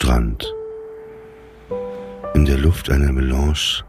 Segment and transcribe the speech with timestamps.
[0.00, 0.54] Strand.
[2.34, 3.82] In der Luft eine Melange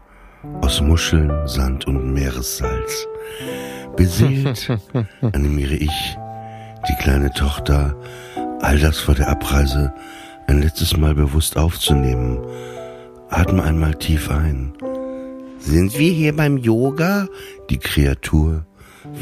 [0.60, 3.06] aus Muscheln, Sand und Meeressalz.
[3.96, 4.68] Beseelt
[5.20, 6.16] animiere ich
[6.88, 7.94] die kleine Tochter,
[8.60, 9.94] all das vor der Abreise
[10.48, 12.40] ein letztes Mal bewusst aufzunehmen.
[13.28, 14.72] Atme einmal tief ein.
[15.60, 17.28] Sind wir hier beim Yoga?
[17.70, 18.66] Die Kreatur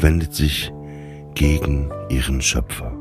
[0.01, 0.73] wendet sich
[1.35, 2.98] gegen ihren Schöpfer.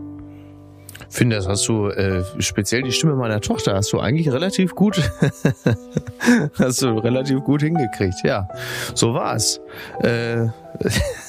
[1.09, 5.01] Finde, das hast du, äh, speziell die Stimme meiner Tochter, hast du eigentlich relativ gut,
[6.59, 8.17] hast du relativ gut hingekriegt.
[8.25, 8.49] Ja,
[8.95, 9.61] so war's.
[10.03, 10.49] Äh,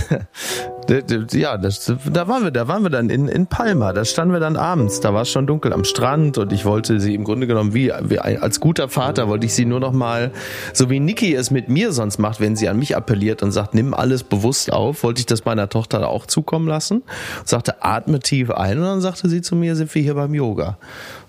[1.32, 3.92] ja, das, da waren wir, da waren wir dann in, in Palma.
[3.92, 5.00] Da standen wir dann abends.
[5.00, 7.92] Da war es schon dunkel am Strand und ich wollte sie im Grunde genommen wie,
[8.02, 10.32] wie als guter Vater wollte ich sie nur noch mal,
[10.72, 13.74] so wie Niki es mit mir sonst macht, wenn sie an mich appelliert und sagt,
[13.74, 17.02] nimm alles bewusst auf, wollte ich das meiner Tochter auch zukommen lassen.
[17.44, 20.78] Sagte, atme tief ein und dann sagte sie zu mir, sind wir hier beim Yoga.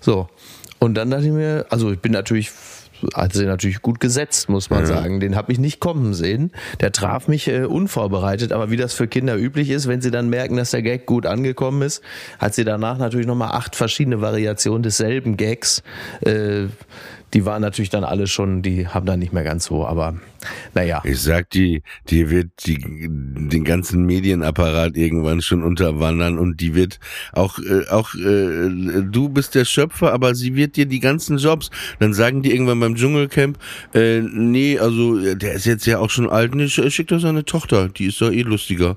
[0.00, 0.28] So.
[0.78, 2.50] Und dann dachte ich mir, also ich bin natürlich
[3.14, 5.20] hat sie natürlich gut gesetzt, muss man sagen.
[5.20, 6.52] Den habe ich nicht kommen sehen.
[6.80, 10.28] Der traf mich äh, unvorbereitet, aber wie das für Kinder üblich ist, wenn sie dann
[10.28, 12.02] merken, dass der Gag gut angekommen ist,
[12.38, 15.82] hat sie danach natürlich nochmal acht verschiedene Variationen desselben Gags.
[16.20, 16.66] Äh,
[17.34, 20.14] die waren natürlich dann alle schon, die haben dann nicht mehr ganz so, aber
[20.74, 21.02] naja.
[21.04, 27.00] Ich sag die, die wird die, den ganzen Medienapparat irgendwann schon unterwandern und die wird
[27.32, 28.68] auch, äh, auch äh,
[29.02, 31.70] du bist der Schöpfer, aber sie wird dir die ganzen Jobs.
[31.98, 33.58] Dann sagen die irgendwann beim Dschungelcamp,
[33.94, 37.18] äh, nee, also äh, der ist jetzt ja auch schon alt, nee, sch- schick doch
[37.20, 38.96] seine Tochter, die ist doch eh lustiger.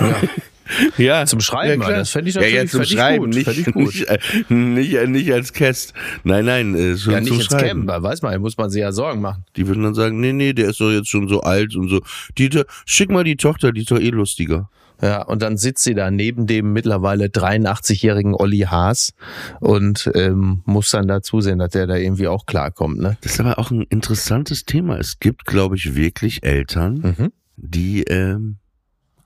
[0.00, 0.16] Ja.
[0.98, 1.92] Ja, Zum Schreiben, klar.
[1.98, 4.18] das fände ich ja, ja, natürlich- zum Schreiben, gut, nicht, nicht, äh,
[4.48, 5.94] nicht, äh, nicht als Cast.
[6.24, 7.86] Nein, nein, äh, schon Ja, nicht zum ins Schreiben.
[7.86, 9.44] Camp, weiß man, muss man sich ja Sorgen machen.
[9.56, 12.00] Die würden dann sagen, nee, nee, der ist doch jetzt schon so alt und so.
[12.36, 12.50] Die,
[12.86, 14.68] schick mal die Tochter, die ist doch eh lustiger.
[15.00, 19.12] Ja, und dann sitzt sie da neben dem mittlerweile 83-jährigen Olli Haas
[19.60, 22.98] und ähm, muss dann da zusehen, dass der da irgendwie auch klarkommt.
[22.98, 23.16] Ne?
[23.20, 24.98] Das ist aber auch ein interessantes Thema.
[24.98, 27.32] Es gibt, glaube ich, wirklich Eltern, Mhm.
[27.56, 28.56] die ähm,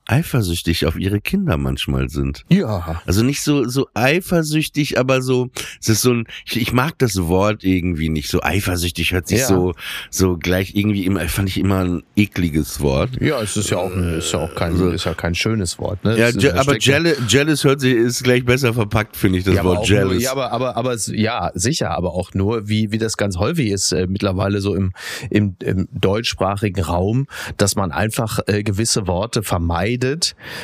[0.07, 2.43] eifersüchtig auf ihre Kinder manchmal sind.
[2.49, 3.01] Ja.
[3.05, 5.49] Also nicht so so eifersüchtig, aber so
[5.81, 9.39] es ist so ein ich, ich mag das Wort irgendwie nicht so eifersüchtig hört sich
[9.39, 9.47] Ja.
[9.47, 9.73] so
[10.09, 13.21] so gleich irgendwie immer fand ich immer ein ekliges Wort.
[13.21, 16.03] Ja, es ist ja auch, ist ja auch kein, Also- ist ja kein schönes Wort.
[16.03, 16.17] Ne?
[16.17, 19.63] Ja, je, aber jealous, jealous hört sich ist gleich besser verpackt, finde ich das ja,
[19.63, 20.13] Wort jealous.
[20.13, 23.69] Nur, ja, aber, aber, aber ja, sicher, aber auch nur, wie, wie das ganz häufig
[23.69, 24.91] ist, äh, mittlerweile so im,
[25.29, 27.27] im, im deutschsprachigen Raum,
[27.57, 29.92] dass man einfach äh, gewisse Worte vermeidet,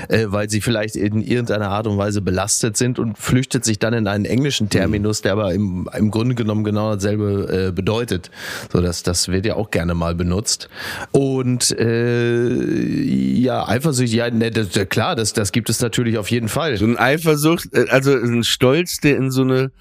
[0.07, 3.93] äh, weil sie vielleicht in irgendeiner Art und Weise belastet sind und flüchtet sich dann
[3.93, 8.31] in einen englischen Terminus, der aber im, im Grunde genommen genau dasselbe äh, bedeutet.
[8.71, 10.69] So, das, das wird ja auch gerne mal benutzt.
[11.11, 16.47] Und äh, ja, Eifersucht, ja, ne, das, klar, das, das gibt es natürlich auf jeden
[16.47, 16.77] Fall.
[16.77, 19.71] So ein Eifersucht, äh, also ein Stolz, der in so eine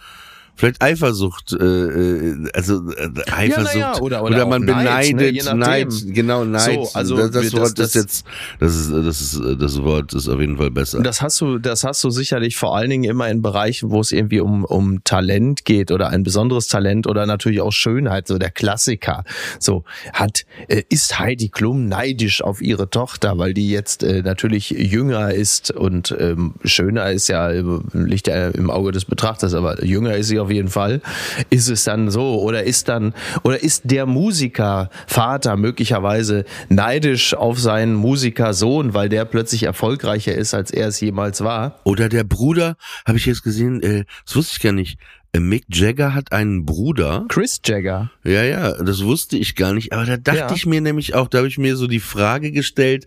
[0.58, 5.44] vielleicht Eifersucht, äh, äh, also äh, Eifersucht na ja, oder- oder man auch Neid, beneidet,
[5.44, 5.54] ne.
[5.54, 6.74] Neid, genau Neid.
[6.74, 8.26] So, also das, das Wort das- ist jetzt,
[8.60, 11.00] das ist, das ist, das Wort ist auf jeden Fall besser.
[11.00, 14.10] Das hast du, das hast du sicherlich vor allen Dingen immer in Bereichen, wo es
[14.12, 18.50] irgendwie um, um Talent geht oder ein besonderes Talent oder natürlich auch Schönheit, so der
[18.50, 19.24] Klassiker.
[19.60, 24.70] So hat, äh, ist Heidi Klum neidisch auf ihre Tochter, weil die jetzt äh, natürlich
[24.70, 27.62] jünger ist und ähm, schöner ist ja, äh,
[27.92, 31.02] liegt ja im Auge des Betrachters, aber jünger ist sie auf auf jeden Fall,
[31.50, 33.12] ist es dann so oder ist dann
[33.42, 40.54] oder ist der Musiker Vater möglicherweise neidisch auf seinen Musikersohn, weil der plötzlich erfolgreicher ist,
[40.54, 41.80] als er es jemals war?
[41.84, 44.98] Oder der Bruder, habe ich jetzt gesehen, äh, das wusste ich gar nicht.
[45.36, 47.26] Mick Jagger hat einen Bruder.
[47.28, 48.10] Chris Jagger.
[48.24, 49.92] Ja, ja, das wusste ich gar nicht.
[49.92, 50.52] Aber da dachte Ja.
[50.54, 53.06] ich mir nämlich auch, da habe ich mir so die Frage gestellt,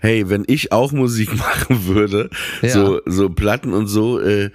[0.00, 2.30] hey, wenn ich auch Musik machen würde,
[2.62, 2.70] Ja.
[2.70, 4.50] so, so Platten und so, äh,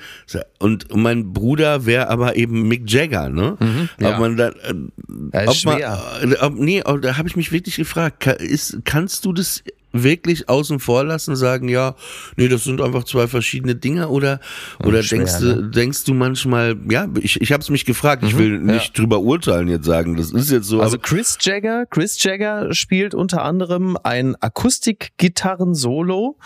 [0.59, 3.57] und mein Bruder wäre aber eben Mick Jagger, ne?
[3.59, 4.13] Mhm, ja.
[4.13, 5.99] Ob man da, äh, ob man, schwer.
[6.21, 9.63] äh, ob, nee, ob- da habe ich mich wirklich gefragt, ist, kannst du das
[10.03, 11.95] wirklich außen vor lassen, sagen, ja,
[12.35, 14.39] nee, das sind einfach zwei verschiedene Dinge oder
[14.83, 15.69] oder schwer, denkst du ne?
[15.69, 19.67] denkst du manchmal, ja, ich ich habe es mich gefragt, ich will nicht drüber urteilen
[19.67, 24.35] jetzt sagen, das ist jetzt so, Also Chris Jagger, Chris Jagger spielt unter anderem ein
[24.35, 26.37] Akustikgitarren-Solo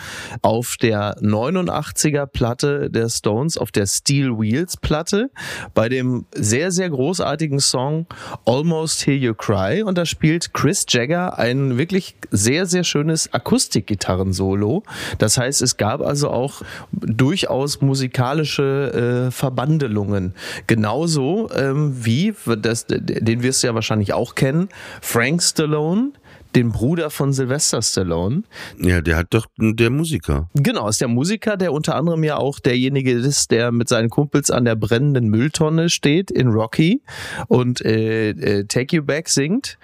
[0.41, 5.31] auf der 89er Platte der Stones, auf der Steel Wheels Platte,
[5.73, 8.07] bei dem sehr, sehr großartigen Song
[8.45, 9.83] Almost Hear You Cry.
[9.83, 14.83] Und da spielt Chris Jagger ein wirklich sehr, sehr schönes Akustikgitarren-Solo.
[15.17, 16.61] Das heißt, es gab also auch
[16.91, 20.33] durchaus musikalische äh, Verbandelungen.
[20.67, 24.69] Genauso ähm, wie, das, den wirst du ja wahrscheinlich auch kennen,
[25.01, 26.11] Frank Stallone,
[26.55, 28.43] den Bruder von Sylvester Stallone.
[28.77, 30.49] ja, der hat doch der Musiker.
[30.53, 34.51] Genau, ist der Musiker, der unter anderem ja auch derjenige ist, der mit seinen Kumpels
[34.51, 37.01] an der brennenden Mülltonne steht in Rocky
[37.47, 39.77] und äh, äh, Take You Back singt.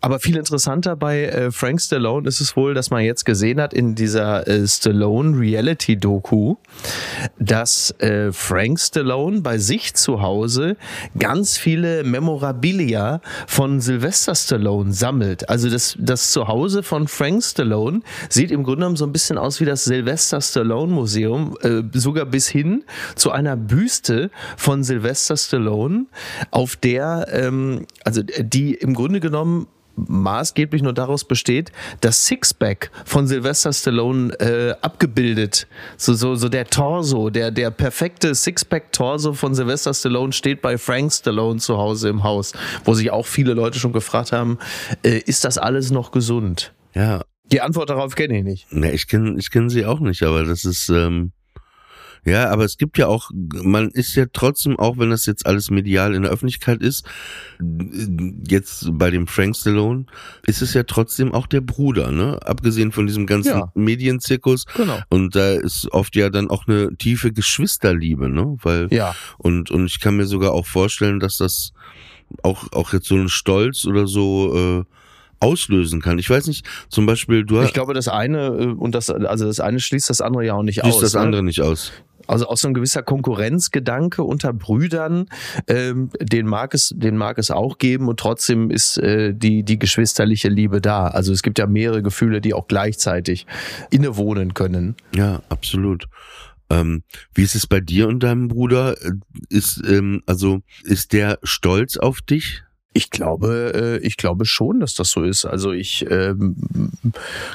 [0.00, 3.74] Aber viel interessanter bei äh, Frank Stallone ist es wohl, dass man jetzt gesehen hat
[3.74, 6.56] in dieser äh, Stallone Reality Doku,
[7.38, 10.76] dass äh, Frank Stallone bei sich zu Hause
[11.18, 15.48] ganz viele Memorabilia von Sylvester Stallone sammelt.
[15.48, 19.60] Also das, das Zuhause von Frank Stallone sieht im Grunde genommen so ein bisschen aus
[19.60, 22.84] wie das Sylvester Stallone Museum, äh, sogar bis hin
[23.16, 26.06] zu einer Büste von Sylvester Stallone,
[26.50, 29.66] auf der, ähm, also die im Grunde genommen
[30.08, 35.66] maßgeblich nur daraus besteht, das Sixpack von Sylvester Stallone äh, abgebildet.
[35.96, 41.12] So, so, so der Torso, der, der perfekte Sixpack-Torso von Sylvester Stallone steht bei Frank
[41.12, 42.52] Stallone zu Hause im Haus,
[42.84, 44.58] wo sich auch viele Leute schon gefragt haben,
[45.04, 46.72] äh, ist das alles noch gesund?
[46.94, 47.22] Ja,
[47.52, 48.72] Die Antwort darauf kenne ich nicht.
[48.72, 51.32] ne, ich kenne ich kenn sie auch nicht, aber das ist ähm,
[52.24, 55.70] ja, aber es gibt ja auch, man ist ja trotzdem, auch wenn das jetzt alles
[55.70, 57.04] medial in der Öffentlichkeit ist,
[58.48, 60.06] jetzt bei dem Frank Stallone,
[60.46, 62.38] ist es ja trotzdem auch der Bruder, ne?
[62.44, 63.72] Abgesehen von diesem ganzen Ja.
[63.74, 64.66] Medienzirkus.
[64.76, 64.98] Genau.
[65.08, 68.56] Und da ist oft ja dann auch eine tiefe Geschwisterliebe, ne?
[68.62, 69.14] Weil, Ja.
[69.38, 71.72] und, und ich kann mir sogar auch vorstellen, dass das
[72.42, 74.84] auch, auch jetzt so einen Stolz oder so, äh,
[75.40, 76.18] auslösen kann.
[76.18, 79.58] Ich weiß nicht, zum Beispiel, du Ich glaube, das eine äh, und das, also das
[79.58, 81.00] eine schließt das andere ja auch nicht schließt aus.
[81.00, 81.20] das ne?
[81.20, 81.92] andere nicht aus.
[82.30, 85.26] Also auch so ein gewisser Konkurrenzgedanke unter Brüdern,
[85.66, 89.78] ähm, den mag es, den mag es auch geben und trotzdem ist äh, die die
[89.78, 91.08] geschwisterliche Liebe da.
[91.08, 93.46] Also es gibt ja mehrere Gefühle, die auch gleichzeitig
[93.90, 94.94] innewohnen können.
[95.14, 96.06] Ja, absolut.
[96.70, 97.02] Ähm,
[97.34, 98.96] wie ist es bei dir und deinem Bruder?
[99.02, 99.10] Äh,
[99.48, 102.62] Ist, ähm, also, ist der stolz auf dich?
[102.92, 105.44] Ich glaube, äh, ich glaube schon, dass das so ist.
[105.44, 106.56] Also ich ähm,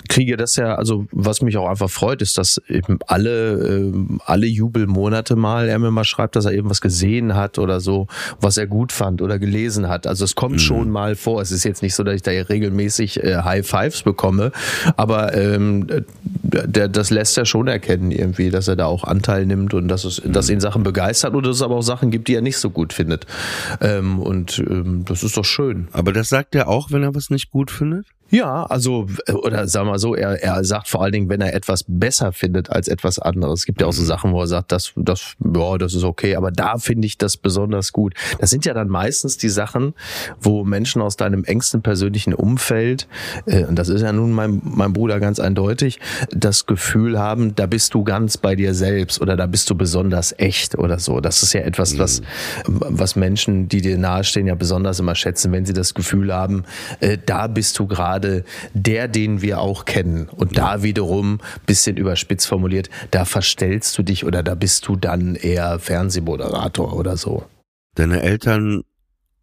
[0.07, 4.45] kriege das ja, also was mich auch einfach freut, ist, dass eben alle, ähm, alle
[4.45, 8.07] Jubelmonate mal er mir mal schreibt, dass er irgendwas gesehen hat oder so,
[8.39, 10.07] was er gut fand oder gelesen hat.
[10.07, 11.41] Also es kommt schon mal vor.
[11.41, 14.53] Es ist jetzt nicht so, dass ich da regelmäßig äh, High Fives bekomme,
[14.95, 15.85] aber ähm,
[16.43, 20.05] der, das lässt er schon erkennen irgendwie, dass er da auch Anteil nimmt und dass
[20.05, 22.57] es, dass ihn Sachen begeistert oder dass es aber auch Sachen gibt, die er nicht
[22.57, 23.25] so gut findet.
[23.81, 25.87] Ähm, und ähm, das ist doch schön.
[25.91, 28.07] Aber das sagt er auch, wenn er was nicht gut findet?
[28.35, 31.39] Ja, also, äh, oder sagen wir mal so, er, er sagt vor allen Dingen, wenn
[31.39, 33.61] er etwas besser findet als etwas anderes.
[33.61, 36.35] Es gibt ja auch so Sachen, wo er sagt, das, das, ja, das ist okay,
[36.35, 38.13] aber da finde ich das besonders gut.
[38.39, 39.93] Das sind ja dann meistens die Sachen,
[40.41, 43.07] wo Menschen aus deinem engsten persönlichen Umfeld,
[43.45, 46.01] äh, und das ist ja nun mein, mein Bruder ganz eindeutig,
[46.31, 50.35] das Gefühl haben, da bist du ganz bei dir selbst oder da bist du besonders
[50.37, 51.21] echt oder so.
[51.21, 52.21] Das ist ja etwas, was,
[52.67, 56.65] was Menschen, die dir nahestehen, ja besonders immer schätzen, wenn sie das Gefühl haben,
[56.99, 58.24] äh, da bist du gerade
[58.73, 60.27] der, den wir auch kennen.
[60.29, 65.35] Und da wiederum, bisschen überspitzt formuliert, da verstellst du dich oder da bist du dann
[65.35, 67.45] eher Fernsehmoderator oder so.
[67.95, 68.81] Deine Eltern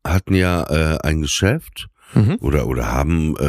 [0.06, 2.36] hatten ja äh, ein Geschäft Mhm.
[2.42, 3.44] oder oder haben äh,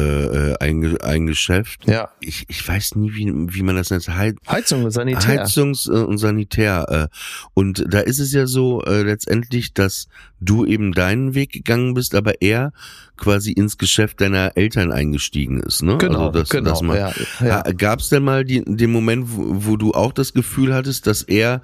[0.52, 1.86] äh, ein, ein Geschäft.
[1.86, 2.08] Ja.
[2.20, 4.08] Ich, ich weiß nie, wie, wie man das nennt.
[4.08, 5.44] Heiz, Heizung und Sanitär.
[5.44, 6.86] Heizungs- äh, und Sanitär.
[7.12, 7.14] äh,
[7.52, 10.06] Und da ist es ja so äh, letztendlich, dass
[10.44, 12.72] du eben deinen Weg gegangen bist, aber er
[13.16, 15.98] quasi ins Geschäft deiner Eltern eingestiegen ist, ne?
[15.98, 17.12] Genau, das, genau, das mal, ja,
[17.46, 17.62] ja.
[17.72, 21.22] Gab es denn mal die, den Moment, wo, wo du auch das Gefühl hattest, dass
[21.22, 21.62] er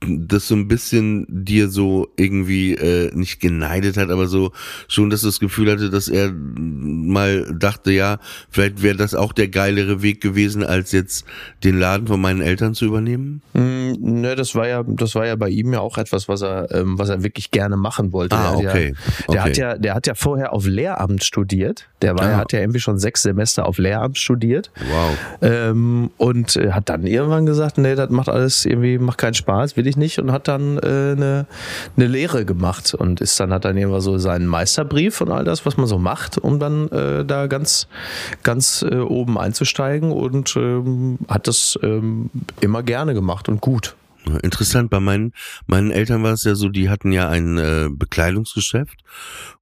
[0.00, 4.50] das so ein bisschen dir so irgendwie äh, nicht geneidet hat, aber so
[4.88, 8.18] schon, dass du das Gefühl hatte, dass er mal dachte, ja,
[8.50, 11.24] vielleicht wäre das auch der geilere Weg gewesen, als jetzt
[11.62, 13.40] den Laden von meinen Eltern zu übernehmen?
[13.52, 16.72] Mm, ne, das war ja, das war ja bei ihm ja auch etwas, was er,
[16.72, 18.17] ähm, was er wirklich gerne machen wollte.
[18.30, 18.94] Ah, der, okay, Der, der
[19.28, 19.38] okay.
[19.38, 21.88] hat ja, der hat ja vorher auf Lehramt studiert.
[22.02, 22.30] Der war, Ah.
[22.30, 24.70] ja, hat ja irgendwie schon sechs Semester auf Lehramt studiert.
[24.90, 25.16] Wow.
[25.42, 29.76] Ähm, und äh, hat dann irgendwann gesagt, nee, das macht alles irgendwie, macht keinen Spaß,
[29.76, 31.46] will ich nicht und hat dann äh, eine,
[31.96, 35.66] eine Lehre gemacht und ist dann, hat dann irgendwann so seinen Meisterbrief und all das,
[35.66, 37.88] was man so macht, um dann äh, da ganz,
[38.42, 43.96] ganz äh, oben einzusteigen und ähm, hat das ähm, immer gerne gemacht und gut.
[44.42, 45.32] Interessant, bei meinen,
[45.66, 48.98] meinen Eltern war es ja so, die hatten ja ein äh, Bekleidungsgeschäft.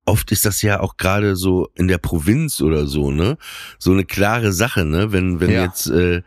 [0.05, 3.39] Oft ist das ja auch gerade so in der Provinz oder so, ne?
[3.79, 5.11] So eine klare Sache, ne?
[5.13, 5.65] Wenn, wenn Ja.
[5.65, 6.23] jetzt äh,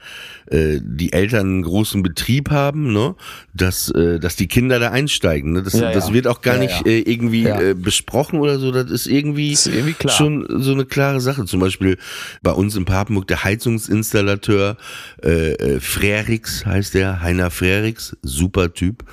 [0.52, 3.16] äh, die Eltern einen großen Betrieb haben, ne?
[3.54, 5.54] Dass, äh, dass die Kinder da einsteigen.
[5.54, 5.64] Ne?
[5.64, 6.14] Das, Ja, das ja.
[6.14, 6.86] wird auch gar Ja, nicht.
[6.86, 8.72] Äh, irgendwie äh, besprochen oder so.
[8.72, 10.14] Das ist irgendwie, Das ist irgendwie klar.
[10.16, 11.46] schon so eine klare Sache.
[11.46, 11.98] Zum Beispiel
[12.42, 14.78] bei uns in Papenburg der Heizungsinstallateur
[15.24, 19.04] äh, äh, Frerix heißt der, Heiner Frerix, super Typ.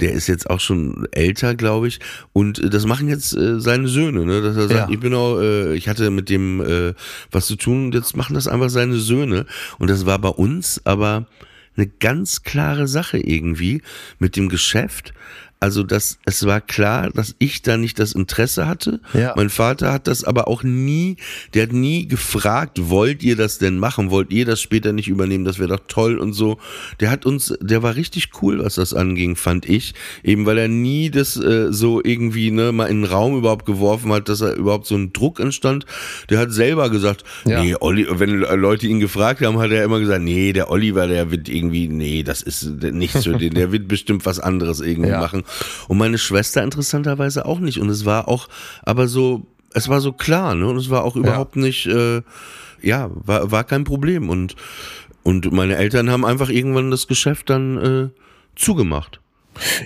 [0.00, 2.00] Der ist jetzt auch schon älter, glaube ich.
[2.32, 4.42] Und äh, das machen jetzt äh, seine Söhne, ne?
[4.42, 6.94] Dass er sagt, ich bin auch, äh, ich hatte mit dem äh,
[7.30, 9.46] was zu tun, jetzt machen das einfach seine Söhne.
[9.78, 11.26] Und das war bei uns aber
[11.76, 13.82] eine ganz klare Sache irgendwie
[14.18, 15.12] mit dem Geschäft.
[15.60, 19.00] Also das, es war klar, dass ich da nicht das Interesse hatte.
[19.14, 19.32] Ja.
[19.34, 21.16] Mein Vater hat das aber auch nie,
[21.54, 24.10] der hat nie gefragt, wollt ihr das denn machen?
[24.10, 25.46] Wollt ihr das später nicht übernehmen?
[25.46, 26.58] Das wäre doch toll und so.
[27.00, 29.94] Der hat uns, der war richtig cool, was das anging, fand ich.
[30.22, 34.12] Eben weil er nie das äh, so irgendwie ne, mal in den Raum überhaupt geworfen
[34.12, 35.86] hat, dass er überhaupt so ein Druck entstand.
[36.28, 37.62] Der hat selber gesagt, Ja.
[37.62, 41.30] nee, Olli, wenn Leute ihn gefragt haben, hat er immer gesagt, nee, der Oliver, der
[41.30, 45.20] wird irgendwie, nee, das ist nichts für den, der wird bestimmt was anderes irgendwie Ja.
[45.20, 45.43] machen.
[45.88, 47.78] Und meine Schwester interessanterweise auch nicht.
[47.80, 48.48] Und es war auch,
[48.82, 50.66] aber so, es war so klar, ne?
[50.66, 52.22] Und es war auch überhaupt nicht, äh,
[52.82, 54.28] ja, war, war kein Problem.
[54.28, 54.56] Und,
[55.22, 58.08] und meine Eltern haben einfach irgendwann das Geschäft dann äh,
[58.56, 59.20] zugemacht.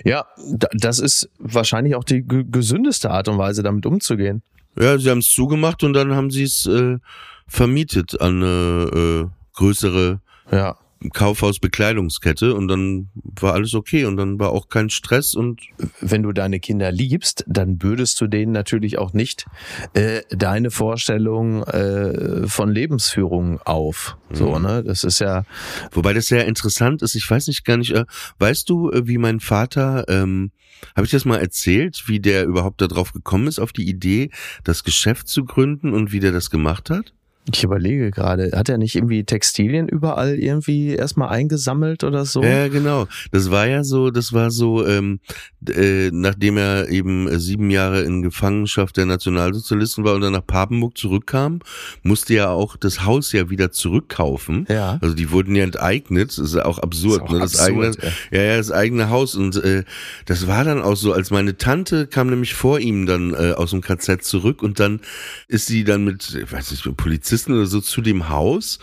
[0.05, 4.43] Ja, da- das ist wahrscheinlich auch die ge- gesündeste Art und Weise, damit umzugehen.
[4.81, 6.99] Ja, sie haben es zugemacht und dann haben sie es äh,
[7.47, 8.91] vermietet an eine
[9.27, 10.21] äh, größere
[10.53, 10.77] Ja.
[11.13, 13.09] Kaufhaus-Bekleidungskette und dann
[13.41, 15.61] war alles okay und dann war auch kein Stress und
[16.01, 19.47] wenn du deine Kinder liebst, dann bürdest du denen natürlich auch nicht
[19.95, 24.17] äh, deine Vorstellung äh, von Lebensführung auf.
[24.31, 24.83] So, ne?
[24.85, 25.45] Das ist ja,
[25.93, 28.05] Wobei das sehr interessant ist, ich weiß nicht gar nicht, äh,
[28.39, 30.53] weißt du, äh, wie mein Vater, ähm,
[30.95, 34.31] habe ich das mal erzählt, wie der überhaupt darauf gekommen ist, auf die Idee,
[34.65, 37.15] das Geschäft zu gründen und wie der das gemacht hat?
[37.57, 42.43] Ich überlege gerade, hat er nicht irgendwie Textilien überall irgendwie erstmal eingesammelt oder so?
[42.43, 43.07] Ja, genau.
[43.33, 45.21] Das war ja so, das war so, ähm,
[45.69, 50.47] äh, nachdem er eben äh, sieben Jahre in Gefangenschaft der Nationalsozialisten war und dann nach
[50.47, 51.61] Papenburg zurückkam,
[52.03, 54.67] musste er auch das Haus ja wieder zurückkaufen.
[54.69, 54.99] Ja.
[55.01, 56.31] Also die wurden ja enteignet.
[56.31, 57.23] Das ist ja auch absurd.
[57.23, 57.39] Ist auch ne?
[57.41, 59.35] Das absurd, eigene, ja, ja, das eigene Haus.
[59.35, 59.85] Und äh,
[60.27, 63.71] das war dann auch so, als meine Tante kam nämlich vor ihm dann äh, aus
[63.71, 65.01] dem KZ zurück und dann
[65.49, 66.97] ist sie dann mit, ich weiß nicht, mit
[67.39, 68.79] Polizisten oder so zu dem Haus.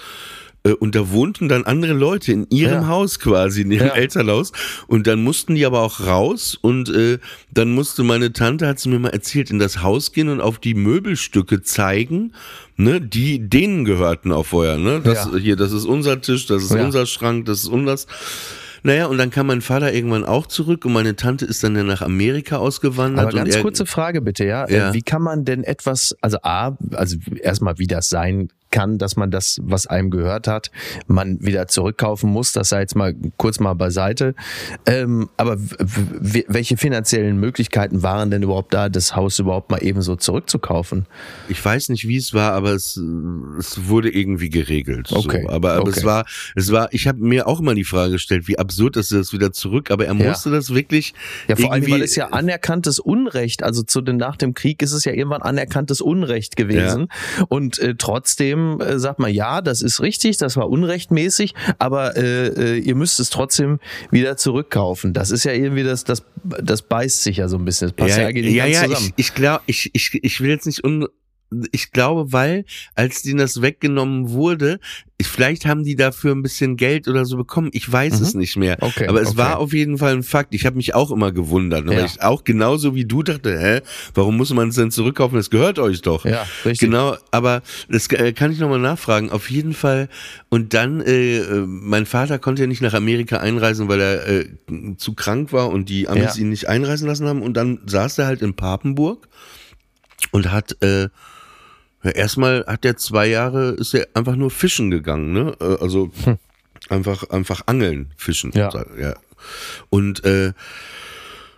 [0.63, 2.87] Äh, Und da wohnten dann andere Leute in ihrem Ja.
[2.87, 3.93] Haus quasi, in ihrem Ja.
[3.95, 4.51] Elternhaus.
[4.87, 7.19] Und dann mussten die aber auch raus und äh,
[7.53, 10.57] dann musste meine Tante, hat sie mir mal erzählt, in das Haus gehen und auf
[10.59, 12.31] die Möbelstücke zeigen,
[12.77, 15.01] ne, die denen gehörten auch vorher, ne?
[15.03, 15.37] Das Ja.
[15.37, 18.07] hier, das ist unser Tisch, das ist unser Schrank, das ist unseres.
[18.85, 21.81] Naja, und dann kam mein Vater irgendwann auch zurück und meine Tante ist dann ja
[21.81, 23.25] nach Amerika ausgewandert.
[23.25, 24.69] Aber ganz kurze Frage bitte, ja.
[24.69, 24.93] Ja.
[24.93, 29.31] Wie kann man denn etwas, also A, also erstmal wie das sein kann, dass man
[29.31, 30.69] das, was einem gehört hat,
[31.07, 34.35] man wieder zurückkaufen muss, das sei jetzt mal kurz mal beiseite.
[34.85, 40.17] Ähm, aber welche finanziellen Möglichkeiten waren denn überhaupt da, das Haus überhaupt mal eben so
[40.17, 41.05] zurückzukaufen?
[41.47, 42.99] Ich weiß nicht, wie es war, aber es,
[43.57, 45.13] es wurde irgendwie geregelt.
[45.13, 45.49] Okay, So.
[45.49, 45.93] Aber, aber okay.
[45.99, 49.13] es war, es war, ich habe mir auch immer die Frage gestellt, wie absurd ist
[49.13, 50.29] das wieder zurück, aber er Ja.
[50.29, 51.13] musste das wirklich.
[51.47, 54.91] Ja, vor allem, weil es ja anerkanntes Unrecht, also zu den, nach dem Krieg ist
[54.91, 57.07] es ja irgendwann anerkanntes Unrecht gewesen.
[57.47, 62.47] Und äh, trotzdem äh, sagt man, ja, das ist richtig, das war unrechtmäßig, aber äh,
[62.47, 63.79] äh, ihr müsst es trotzdem
[64.11, 65.13] wieder zurückkaufen.
[65.13, 67.89] Das ist ja irgendwie das, das, das beißt sich ja so ein bisschen.
[67.89, 69.13] Das passt ja, ja, ja, nicht ja ganz ich, zusammen.
[69.15, 71.07] ich glaube, ich, ich, ich will jetzt nicht un,
[71.71, 74.79] ich glaube, weil, als denen das weggenommen wurde,
[75.17, 77.69] ich, vielleicht haben die dafür ein bisschen Geld oder so bekommen.
[77.71, 78.25] Ich weiß Mhm.
[78.25, 78.77] es nicht mehr.
[78.81, 79.37] Okay, Aber es okay.
[79.37, 80.53] war auf jeden Fall ein Fakt.
[80.53, 81.99] Ich habe mich auch immer gewundert, ne, Ja.
[81.99, 83.81] weil ich auch genauso wie du dachte, hä,
[84.13, 85.37] warum muss man es denn zurückkaufen?
[85.37, 86.25] Das gehört euch doch.
[86.25, 86.79] Ja, richtig.
[86.89, 89.29] Genau, aber das äh, kann ich nochmal nachfragen.
[89.29, 90.09] Auf jeden Fall.
[90.49, 94.45] Und dann, äh, äh, mein Vater konnte ja nicht nach Amerika einreisen, weil er äh,
[94.97, 96.41] zu krank war und die Amis Ja.
[96.41, 97.41] ihn nicht einreisen lassen haben.
[97.41, 99.29] Und dann saß er halt in Papenburg
[100.31, 101.07] und hat äh,
[102.05, 105.55] ja, erstmal hat er zwei Jahre ist er einfach nur fischen gegangen, ne?
[105.59, 106.11] Äh, Also
[106.89, 108.51] einfach einfach angeln, fischen.
[108.53, 108.69] Ja.
[108.99, 109.15] ja.
[109.89, 110.53] Und äh,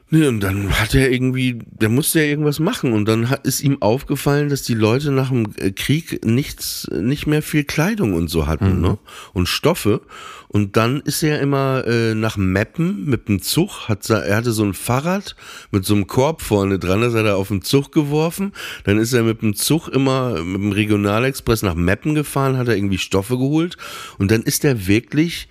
[0.10, 3.62] Nee, und dann hat er irgendwie, der musste ja irgendwas machen und dann hat, ist
[3.62, 8.30] ihm aufgefallen, dass die Leute nach dem äh, Krieg nichts, nicht mehr viel Kleidung und
[8.30, 8.98] so hatten, ne?
[9.34, 10.00] Und Stoffe.
[10.48, 14.64] Und dann ist er immer äh, nach Meppen mit dem Zug, hat, er hatte so
[14.64, 15.36] ein Fahrrad
[15.72, 18.54] mit so einem Korb vorne dran, das hat er auf den Zug geworfen.
[18.86, 22.78] Dann ist er mit dem Zug immer mit dem Regionalexpress nach Meppen gefahren, hat er
[22.78, 23.76] irgendwie Stoffe geholt
[24.20, 25.50] und dann ist er wirklich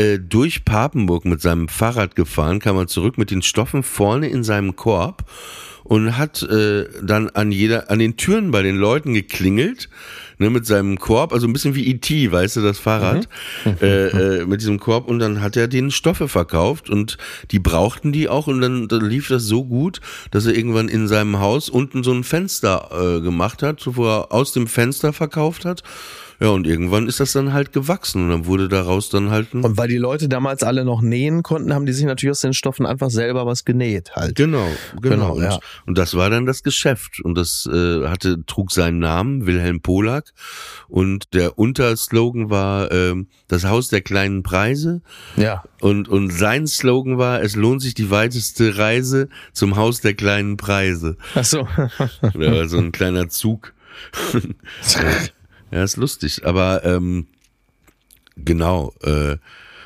[0.00, 4.44] äh, durch Papenburg mit seinem Fahrrad gefahren, kam er zurück mit den Stoffen vorne in
[4.44, 5.24] seinem Korb
[5.84, 9.88] und hat äh, dann an jeder, an den Türen bei den Leuten geklingelt,
[10.38, 13.28] ne, mit seinem Korb, also ein bisschen wie E.T., weißt du, das Fahrrad,
[13.82, 17.18] äh, äh, mit diesem Korb und dann hat er denen Stoffe verkauft und
[17.50, 21.08] die brauchten die auch und dann, dann lief das so gut, dass er irgendwann in
[21.08, 25.64] seinem Haus unten so ein Fenster äh, gemacht hat, wo er aus dem Fenster verkauft
[25.64, 25.82] hat.
[26.40, 29.62] Ja, und irgendwann ist das dann halt gewachsen und dann wurde daraus dann halt ein
[29.62, 32.54] Und weil die Leute damals alle noch nähen konnten, haben die sich natürlich aus den
[32.54, 34.36] Stoffen einfach selber was genäht halt.
[34.36, 34.66] Genau,
[35.02, 35.20] genau.
[35.20, 35.58] Genau, und, ja.
[35.84, 37.20] und das war dann das Geschäft.
[37.20, 40.32] Und das äh, hatte, trug seinen Namen, Wilhelm Polak.
[40.88, 45.02] Und der Unterslogan war ähm, das Haus der kleinen Preise.
[45.36, 45.62] Ja.
[45.80, 50.56] Und, und sein Slogan war, es lohnt sich die weiteste Reise zum Haus der kleinen
[50.56, 51.18] Preise.
[51.34, 51.68] Ach so.
[51.68, 53.74] War so ein kleiner Zug.
[55.70, 56.44] ja, ist lustig.
[56.44, 57.26] Aber ähm,
[58.36, 58.94] genau.
[59.02, 59.36] Äh,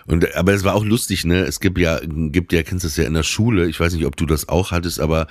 [0.06, 1.44] und aber es war auch lustig, ne?
[1.44, 3.66] Es gibt ja, gibt ja, kennst du das ja in der Schule.
[3.68, 5.26] Ich weiß nicht, ob du das auch hattest, aber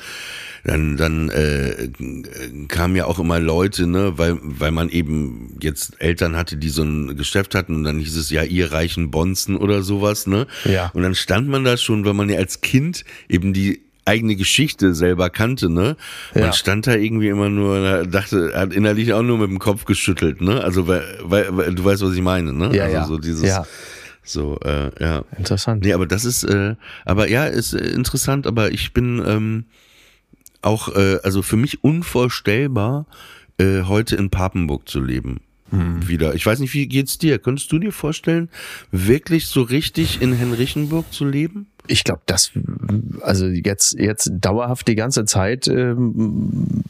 [0.63, 1.89] dann dann äh,
[2.69, 6.81] kamen ja auch immer Leute, ne, weil weil man eben jetzt Eltern hatte, die so
[6.83, 10.47] ein Geschäft hatten und dann hieß es ja ihr reichen Bonzen oder sowas, ne?
[10.65, 10.89] Ja.
[10.93, 14.93] Und dann stand man da schon, weil man ja als Kind eben die eigene Geschichte
[14.93, 15.95] selber kannte, ne?
[16.33, 16.53] Man Ja.
[16.53, 20.61] stand da irgendwie immer nur, dachte, hat innerlich auch nur mit dem Kopf geschüttelt, ne?
[20.61, 22.75] Also weil, weil, du weißt, was ich meine, ne?
[22.75, 23.05] Ja, also ja.
[23.05, 23.65] so dieses, Ja.
[24.23, 25.23] so, äh, ja.
[25.37, 25.83] Interessant.
[25.83, 29.65] Nee, aber das ist, äh, aber ja, ist äh, interessant, aber ich bin ähm,
[30.61, 33.05] auch, äh, also für mich unvorstellbar,
[33.57, 35.39] äh, heute in Papenburg zu leben.
[35.73, 36.35] Wieder.
[36.35, 37.39] Ich weiß nicht, wie geht's dir?
[37.39, 38.49] Könntest du dir vorstellen,
[38.91, 41.67] wirklich so richtig in Henrichenburg zu leben?
[41.87, 42.51] Ich glaube, das,
[43.21, 46.83] also jetzt, jetzt dauerhaft die ganze Zeit, ähm,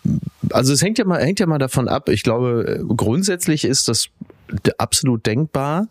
[0.51, 2.09] also es hängt ja mal, hängt ja mal davon ab.
[2.09, 4.09] Ich glaube, äh, grundsätzlich ist das
[4.77, 5.87] absolut denkbar,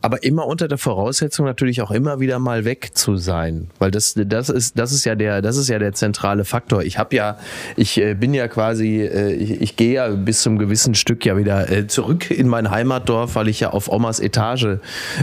[0.00, 4.14] aber immer unter der Voraussetzung natürlich auch immer wieder mal weg zu sein, weil das
[4.16, 6.82] das ist das ist ja der das ist ja der zentrale Faktor.
[6.82, 7.38] Ich habe ja
[7.76, 11.36] ich äh, bin ja quasi äh, ich, ich gehe ja bis zum gewissen Stück ja
[11.36, 14.78] wieder äh, zurück in mein Heimatdorf, weil ich ja auf Omas Etage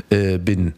[0.09, 0.73] bin.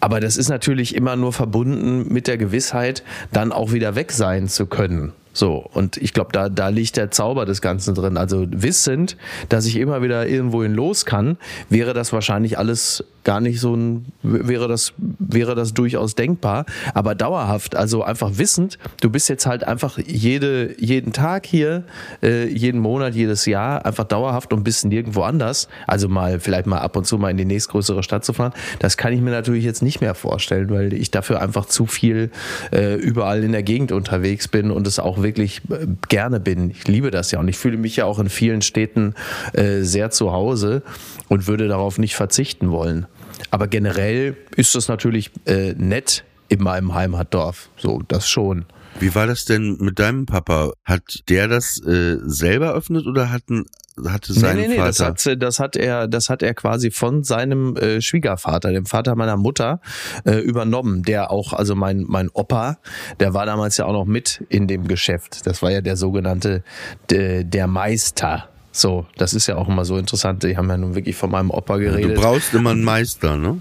[0.00, 4.48] Aber das ist natürlich immer nur verbunden mit der Gewissheit, dann auch wieder weg sein
[4.48, 5.12] zu können.
[5.32, 8.16] So, und ich glaube, da, da liegt der Zauber des Ganzen drin.
[8.16, 9.16] Also wissend,
[9.48, 14.06] dass ich immer wieder irgendwohin los kann, wäre das wahrscheinlich alles gar nicht so ein,
[14.22, 16.66] wäre das, wäre das durchaus denkbar.
[16.94, 21.84] Aber dauerhaft, also einfach wissend, du bist jetzt halt einfach jede, jeden Tag hier,
[22.22, 25.68] äh, jeden Monat, jedes Jahr, einfach dauerhaft und bist nirgendwo anders.
[25.86, 28.52] Also mal, vielleicht mal ab und zu mal in die nächstgrößere Stadt zu fahren.
[28.80, 32.30] Das kann ich mir natürlich jetzt nicht mehr vorstellen, weil ich dafür einfach zu viel
[32.72, 36.70] äh, überall in der Gegend unterwegs bin und es auch wirklich äh, gerne bin.
[36.70, 39.14] Ich liebe das ja und ich fühle mich ja auch in vielen Städten
[39.52, 40.82] äh, sehr zu Hause
[41.28, 43.06] und würde darauf nicht verzichten wollen.
[43.50, 47.70] Aber generell ist das natürlich äh, nett in meinem Heimatdorf.
[47.76, 48.66] So, das schon.
[49.02, 50.74] Wie war das denn mit deinem Papa?
[50.84, 53.64] Hat der das äh, selber eröffnet oder hatten,
[54.06, 55.12] hatte sein nee, nee, nee, Vater?
[55.12, 59.16] das hat, das hat er, das hat er quasi von seinem äh, Schwiegervater, dem Vater
[59.16, 59.80] meiner Mutter,
[60.24, 61.02] äh, übernommen.
[61.02, 62.78] Der auch, also mein mein Opa,
[63.18, 65.48] der war damals ja auch noch mit in dem Geschäft.
[65.48, 66.62] Das war ja der sogenannte
[67.10, 68.50] de, der Meister.
[68.70, 70.44] So, das ist ja auch immer so interessant.
[70.44, 72.14] Die haben ja nun wirklich von meinem Opa du geredet.
[72.14, 73.60] brauchst immer einen Meister, ne?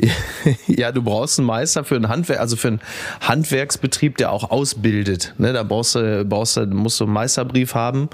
[0.66, 2.80] Ja, du brauchst einen Meister für ein Handwerk, also für einen
[3.20, 5.34] Handwerksbetrieb, der auch ausbildet.
[5.38, 8.08] Ne, da brauchst du, brauchst du, musst du einen Meisterbrief haben.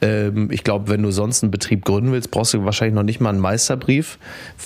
[0.00, 3.20] Ähm, ich glaube, wenn du sonst einen Betrieb gründen willst, brauchst du wahrscheinlich noch nicht
[3.20, 4.18] mal einen Meisterbrief.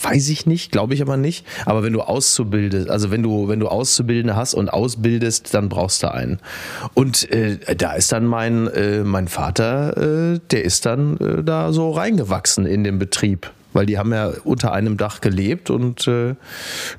[0.03, 1.47] Weiß ich nicht, glaube ich aber nicht.
[1.67, 6.03] Aber wenn du auszubildest, also wenn du, wenn du Auszubildende hast und ausbildest, dann brauchst
[6.03, 6.41] du einen.
[6.95, 11.73] Und äh, da ist dann mein, äh, mein Vater, äh, der ist dann äh, da
[11.73, 16.35] so reingewachsen in den Betrieb weil die haben ja unter einem Dach gelebt und äh,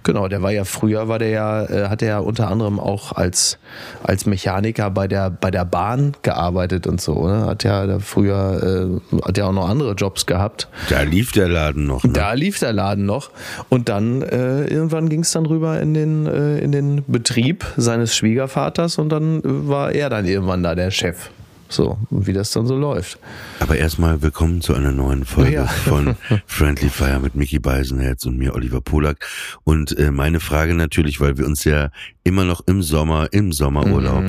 [0.03, 3.13] genau, der war ja früher, war der ja, äh, hat er ja unter anderem auch
[3.13, 3.57] als,
[4.03, 7.45] als Mechaniker bei der, bei der Bahn gearbeitet und so, ne?
[7.45, 10.67] Hat ja da früher, äh, hat ja auch noch andere Jobs gehabt.
[10.89, 12.03] Da lief der Laden noch.
[12.03, 12.11] Ne?
[12.13, 13.31] Da lief der Laden noch.
[13.69, 18.15] Und dann äh, irgendwann ging es dann rüber in den, äh, in den Betrieb seines
[18.15, 21.29] Schwiegervaters und dann äh, war er dann irgendwann da der Chef.
[21.67, 23.17] So, wie das dann so läuft.
[23.59, 25.65] Aber erstmal willkommen zu einer neuen Folge Ja.
[25.65, 29.25] von Friendly Fire mit Mickey Beisenherz und mir, Oliver Polak.
[29.63, 31.89] Und äh, meine Frage natürlich, weil wir uns ja
[32.23, 34.23] immer noch im Sommer, im Sommerurlaub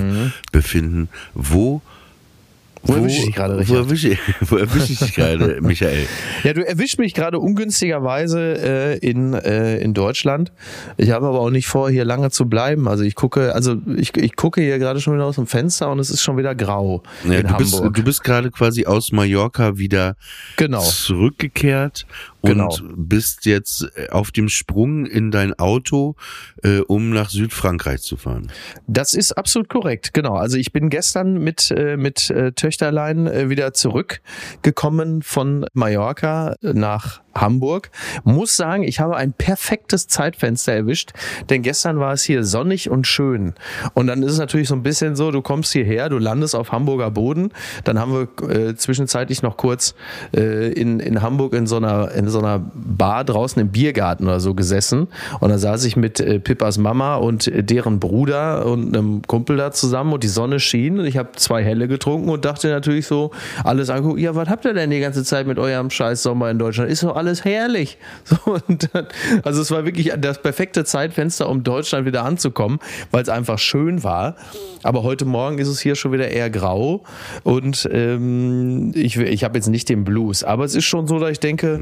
[0.51, 1.83] befinden, wo
[2.87, 3.77] Wo erwische ich dich gerade, Wo Richard?
[3.79, 6.07] erwische ich, wo erwische ich dich gerade, Michael?
[6.45, 8.41] Ja, du erwischt mich gerade ungünstigerweise
[8.95, 10.53] äh, in, äh, in Deutschland.
[10.97, 12.89] Ich habe aber auch nicht vor, hier lange zu bleiben.
[12.89, 15.99] Also ich gucke, also ich, ich gucke hier gerade schon wieder aus dem Fenster und
[15.99, 17.95] es ist schon wieder grau Ja, in du, bist, Hamburg.
[17.95, 20.17] du bist gerade quasi aus Mallorca wieder
[20.57, 20.81] Genau.
[20.83, 22.07] zurückgekehrt
[22.47, 22.77] und Genau.
[22.97, 26.15] bist jetzt auf dem Sprung in dein Auto,
[26.63, 28.51] äh, um nach Südfrankreich zu fahren.
[28.87, 30.35] Das ist absolut korrekt, genau.
[30.35, 37.21] Also ich bin gestern mit, äh, mit äh, Töchterlein äh, wieder zurückgekommen von Mallorca nach
[37.35, 37.91] Hamburg.
[38.25, 41.13] Muss sagen, ich habe ein perfektes Zeitfenster erwischt,
[41.51, 43.55] denn gestern war es hier sonnig und schön.
[43.95, 46.73] Und dann ist es natürlich so ein bisschen so, du kommst hierher, du landest auf
[46.73, 47.51] Hamburger Boden.
[47.85, 49.95] Dann haben wir äh, zwischenzeitlich noch kurz
[50.35, 54.41] äh, in, in Hamburg in so, einer, in so einer Bar draußen im Biergarten oder
[54.41, 55.09] so gesessen.
[55.41, 59.57] Und da saß ich mit äh, Pippas Mama und äh, deren Bruder und einem Kumpel
[59.57, 63.07] da zusammen und die Sonne schien und ich habe zwei Helle getrunken und dachte natürlich
[63.07, 63.31] so,
[63.65, 66.59] alles angucken, ja, was habt ihr denn die ganze Zeit mit eurem scheiß Sommer in
[66.59, 66.91] Deutschland?
[66.91, 67.99] Ist doch alles herrlich.
[68.27, 69.07] So, dann,
[69.45, 72.81] also es war wirklich das perfekte Zeitfenster, um Deutschland wieder anzukommen,
[73.13, 74.37] weil es einfach schön war.
[74.83, 77.03] Aber heute Morgen ist es hier schon wieder eher grau
[77.45, 80.45] und ähm, ich, ich habe jetzt nicht den Blues.
[80.45, 81.81] Aber es ist schon so, dass ich denke,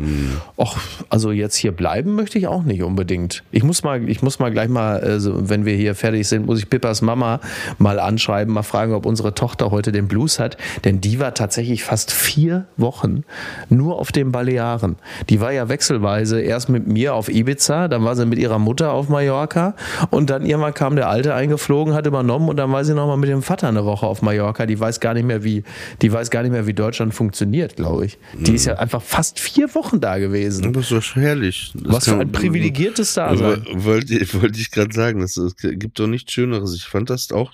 [0.56, 0.76] ach,
[1.08, 3.42] also jetzt hier bleiben möchte ich auch nicht unbedingt.
[3.50, 6.58] Ich muss mal, ich muss mal gleich mal, also wenn wir hier fertig sind, muss
[6.58, 7.40] ich Pippas Mama
[7.78, 10.56] mal anschreiben, mal fragen, ob unsere Tochter heute den Blues hat.
[10.84, 13.24] Denn die war tatsächlich fast vier Wochen
[13.68, 14.96] nur auf den Balearen.
[15.28, 18.92] Die war ja wechselweise erst mit mir auf Ibiza, dann war sie mit ihrer Mutter
[18.92, 19.74] auf Mallorca
[20.10, 23.28] und dann irgendwann kam der Alte eingeflogen, hat übernommen und dann war sie nochmal mit
[23.28, 24.66] dem Vater eine Woche auf Mallorca.
[24.66, 25.64] Die weiß gar nicht mehr, wie,
[26.02, 28.18] die weiß gar nicht mehr, wie Deutschland funktioniert, glaube ich.
[28.38, 30.23] Die ist ja einfach fast vier Wochen da gewesen.
[30.26, 31.72] Aber ist doch herrlich.
[31.74, 33.64] Das Was für ein privilegiertes Dasein.
[33.66, 36.74] Wo- Wollte wollte ich gerade sagen, das, es gibt doch nichts Schöneres.
[36.74, 37.52] Ich fand das auch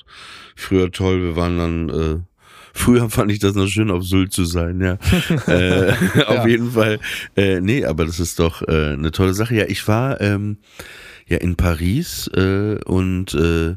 [0.57, 1.23] früher toll.
[1.23, 2.19] Wir waren dann, äh,
[2.73, 4.99] früher fand ich das noch schön, auf Sylt zu sein, ja.
[5.47, 5.93] äh,
[6.27, 6.47] auf Ja.
[6.47, 6.99] jeden Fall.
[7.37, 9.55] Äh, nee, aber das ist doch äh, eine tolle Sache.
[9.55, 10.59] Ja, ich war ähm,
[11.27, 13.77] ja in Paris äh, und äh,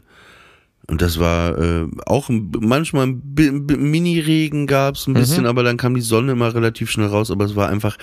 [0.90, 6.34] und das war äh, auch manchmal Mini-Regen gab's ein bisschen, aber dann kam die Sonne
[6.34, 7.32] immer relativ schnell raus.
[7.32, 7.98] Aber es war einfach,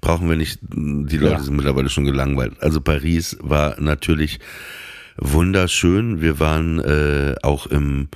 [0.00, 1.40] brauchen wir nicht, die Leute Ja.
[1.40, 2.54] sind mittlerweile schon gelangweilt.
[2.60, 4.40] Also Paris war natürlich
[5.18, 6.20] wunderschön.
[6.20, 8.08] Wir waren äh, auch im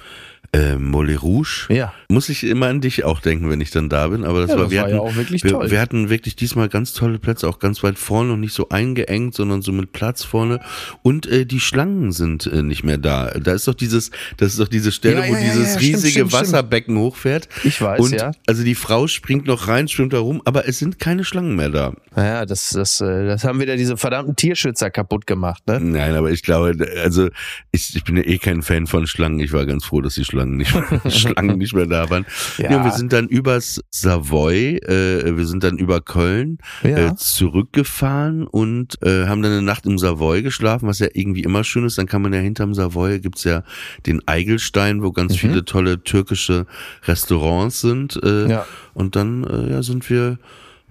[0.56, 1.66] äh, Moulin Rouge.
[1.68, 1.92] Ja.
[2.08, 4.24] Muss ich immer an dich auch denken, wenn ich dann da bin.
[4.24, 5.70] Aber das Ja, war, das wir war hatten, ja auch wirklich wir, toll.
[5.70, 9.34] wir hatten wirklich diesmal ganz tolle Plätze, auch ganz weit vorne und nicht so eingeengt,
[9.34, 10.60] sondern so mit Platz vorne.
[11.02, 13.30] Und äh, die Schlangen sind äh, nicht mehr da.
[13.38, 16.30] Da ist doch dieses, das ist doch diese Stelle, Ja, wo dieses stimmt, riesige stimmt,
[16.30, 16.32] stimmt.
[16.32, 17.48] Wasserbecken hochfährt.
[17.64, 18.32] Ich weiß, und ja.
[18.46, 21.70] Also die Frau springt noch rein, schwimmt da rum, aber es sind keine Schlangen mehr
[21.70, 21.92] da.
[22.14, 25.80] Naja, das, das, äh, das haben wieder diese verdammten Tierschützer kaputt gemacht, ne?
[25.80, 27.28] Nein, aber ich glaube, also
[27.72, 29.40] ich, ich bin ja eh kein Fan von Schlangen.
[29.40, 30.72] Ich war ganz froh, dass die Schlangen nicht,
[31.08, 32.26] Schlangen nicht mehr da waren.
[32.58, 32.70] Ja.
[32.72, 32.84] Ja.
[32.84, 37.08] wir sind dann übers Savoy, äh, wir sind dann über Köln Ja.
[37.08, 41.64] äh, zurückgefahren und äh, haben dann eine Nacht im Savoy geschlafen, was ja irgendwie immer
[41.64, 41.98] schön ist.
[41.98, 43.62] Dann kann man ja hinterm Savoy gibt's ja
[44.06, 45.14] den Eigelstein, wo Mhm.
[45.14, 46.66] ganz viele tolle türkische
[47.06, 48.20] Restaurants sind.
[48.22, 48.66] Äh, Ja.
[48.94, 50.38] Und dann äh, ja, sind wir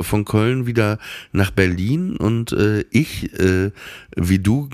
[0.02, 0.98] von Köln wieder
[1.32, 3.72] nach Berlin und äh, ich, äh,
[4.18, 4.70] wie du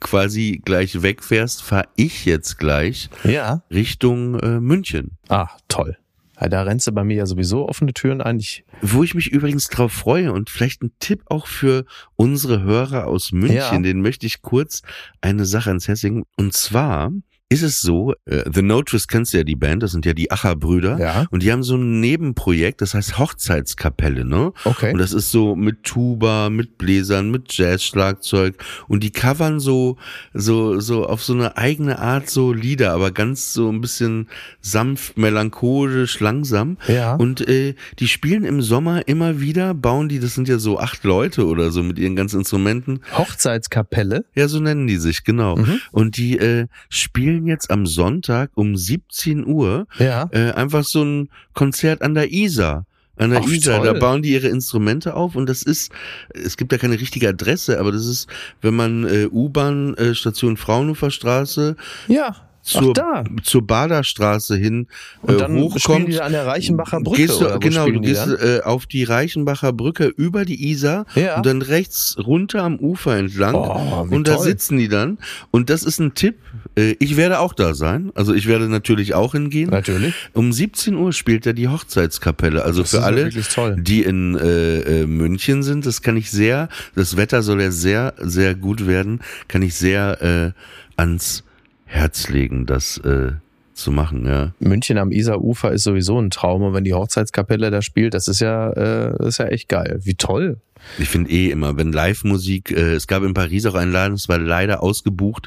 [0.00, 3.62] quasi gleich wegfährst, fahre ich jetzt gleich Ja.
[3.70, 5.18] Richtung äh, München.
[5.28, 5.96] Ah, toll.
[6.40, 8.38] Ja, da rennst du bei mir ja sowieso offene Türen ein.
[8.38, 11.84] Ich, Wo ich mich übrigens drauf freue und vielleicht ein Tipp auch für
[12.16, 13.78] unsere Hörer aus München, Ja.
[13.78, 14.80] den möchte ich kurz
[15.20, 16.24] eine Sache ans Herz legen.
[16.38, 17.12] Und zwar
[17.52, 20.30] ist es so, äh, The Notress kennst du ja die Band, das sind ja die
[20.30, 21.00] Acher-Brüder.
[21.00, 21.26] Ja.
[21.32, 24.52] Und die haben so ein Nebenprojekt, das heißt Hochzeitskapelle, ne?
[24.64, 24.92] Okay.
[24.92, 28.54] Und das ist so mit Tuba, mit Bläsern, mit Jazz-Schlagzeug.
[28.86, 29.96] Und die covern so,
[30.32, 34.28] so, so auf so eine eigene Art so Lieder, aber ganz so ein bisschen
[34.60, 36.78] sanft, melancholisch, langsam.
[36.86, 37.16] Ja.
[37.16, 41.02] Und äh, die spielen im Sommer immer wieder, bauen die, das sind ja so acht
[41.02, 43.00] Leute oder so mit ihren ganzen Instrumenten.
[43.18, 44.24] Hochzeitskapelle.
[44.36, 45.56] Ja, so nennen die sich, genau.
[45.56, 45.80] Mhm.
[45.90, 50.28] Und die äh, spielen jetzt am Sonntag um 17 Uhr Ja.
[50.32, 52.86] äh, einfach so ein Konzert an der Isar.
[53.16, 53.86] An der Ach, Isar, toll.
[53.86, 55.92] da bauen die ihre Instrumente auf und das ist,
[56.32, 58.28] es gibt da keine richtige Adresse, aber das ist,
[58.62, 61.76] wenn man äh, U-Bahn äh, Station Fraunhofer Straße
[62.08, 62.34] Ja.
[62.62, 63.24] Zur, Ach, da.
[63.42, 64.86] zur Baderstraße hin
[65.26, 66.08] äh, Und dann hochkommt.
[66.08, 67.22] die da an der Reichenbacher Brücke.
[67.26, 71.36] Gehst du, genau, du gehst äh, auf die Reichenbacher Brücke über die Isar Ja.
[71.38, 74.44] und dann rechts runter am Ufer entlang Oh, und da toll.
[74.44, 75.18] sitzen die dann
[75.50, 76.36] und das ist ein Tipp.
[76.76, 79.70] Äh, ich werde auch da sein, also ich werde natürlich auch hingehen.
[79.70, 80.14] Natürlich.
[80.34, 82.62] Um 17 Uhr spielt er die Hochzeitskapelle.
[82.64, 83.30] Also Das für alle,
[83.76, 88.14] die in äh, äh, München sind, das kann ich sehr, das Wetter soll ja sehr,
[88.18, 91.42] sehr gut werden, kann ich sehr äh, ans
[91.90, 93.32] Herz legen, das äh,
[93.80, 94.52] zu machen, ja.
[94.60, 98.40] München am Isarufer ist sowieso ein Traum und wenn die Hochzeitskapelle da spielt, das ist
[98.40, 100.00] ja, äh, das ist ja echt geil.
[100.02, 100.58] Wie toll.
[100.98, 104.30] Ich finde eh immer, wenn Live-Musik, äh, es gab in Paris auch einen Laden, das
[104.30, 105.46] war leider ausgebucht,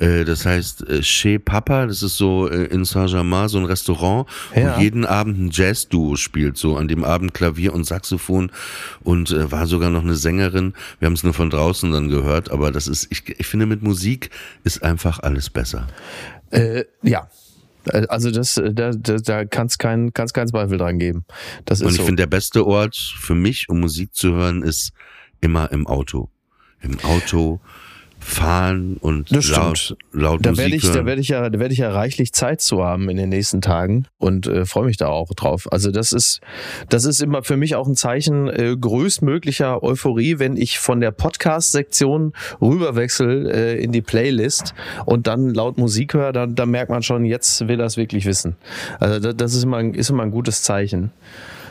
[0.00, 4.26] äh, das heißt äh, Chez Papa, das ist so äh, in Saint-Germain so ein Restaurant,
[4.56, 4.76] Ja.
[4.76, 8.50] wo jeden Abend ein Jazz-Duo spielt, so an dem Abend Klavier und Saxophon
[9.04, 12.50] und äh, war sogar noch eine Sängerin, wir haben es nur von draußen dann gehört,
[12.50, 14.30] aber das ist, ich, ich finde mit Musik
[14.64, 15.86] ist einfach alles besser.
[16.50, 17.28] Äh, ja.
[17.86, 21.24] Äh, Also das, äh, da, da, da kann es keinen kann's keinen Zweifel dran geben.
[21.64, 22.04] Das ist Und ich so.
[22.06, 24.92] finde, der beste Ort für mich, um Musik zu hören, ist
[25.40, 26.30] immer im Auto.
[26.80, 27.60] Im Auto
[28.24, 30.00] fahren und Das laut, stimmt.
[30.12, 30.94] laut Da Musik werde ich, hören.
[30.94, 33.60] da werde ich ja, da werde ich ja reichlich Zeit zu haben in den nächsten
[33.60, 35.70] Tagen und äh, freue mich da auch drauf.
[35.70, 36.40] Also das ist,
[36.88, 41.10] das ist immer für mich auch ein Zeichen äh, größtmöglicher Euphorie, wenn ich von der
[41.10, 47.02] Podcast-Sektion rüberwechsel äh, in die Playlist und dann laut Musik höre, dann, dann merkt man
[47.02, 48.56] schon, jetzt will er es wirklich wissen.
[49.00, 51.10] Also das, das ist immer, ist immer ein gutes Zeichen.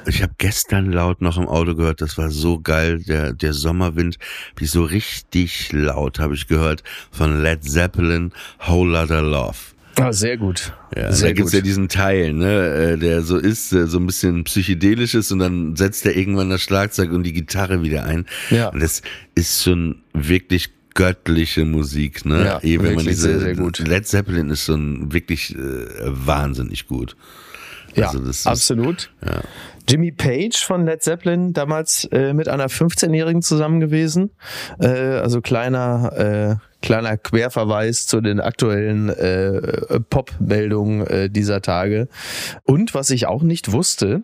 [0.07, 4.17] Ich habe gestern laut noch im Auto gehört, das war so geil, der, der Sommerwind,
[4.57, 8.31] wie so richtig laut habe ich gehört von Led Zeppelin,
[8.67, 9.57] Whole Lotta Love.
[9.99, 10.73] Ah, sehr gut.
[10.95, 11.59] Ja, sehr da gibt's gut.
[11.59, 15.39] ja diesen Teil, ne, äh, der so ist, äh, so ein bisschen psychedelisch ist und
[15.39, 18.25] dann setzt er irgendwann das Schlagzeug und die Gitarre wieder ein.
[18.49, 18.69] Ja.
[18.69, 19.03] Und das
[19.35, 22.45] ist schon wirklich göttliche Musik, ne?
[22.45, 23.79] Ja, Eh, wenn man diese, sehr, sehr gut.
[23.79, 27.15] Led Zeppelin ist schon wirklich äh, wahnsinnig gut.
[27.95, 29.11] Ja, Also ist- absolut.
[29.25, 29.41] Ja.
[29.89, 34.31] Jimmy Page von Led Zeppelin, damals äh, mit einer 15-Jährigen zusammen gewesen.
[34.79, 42.09] Äh, also kleiner, äh, kleiner Querverweis zu den aktuellen äh, Pop-Meldungen äh, dieser Tage.
[42.65, 44.21] Und was ich auch nicht wusste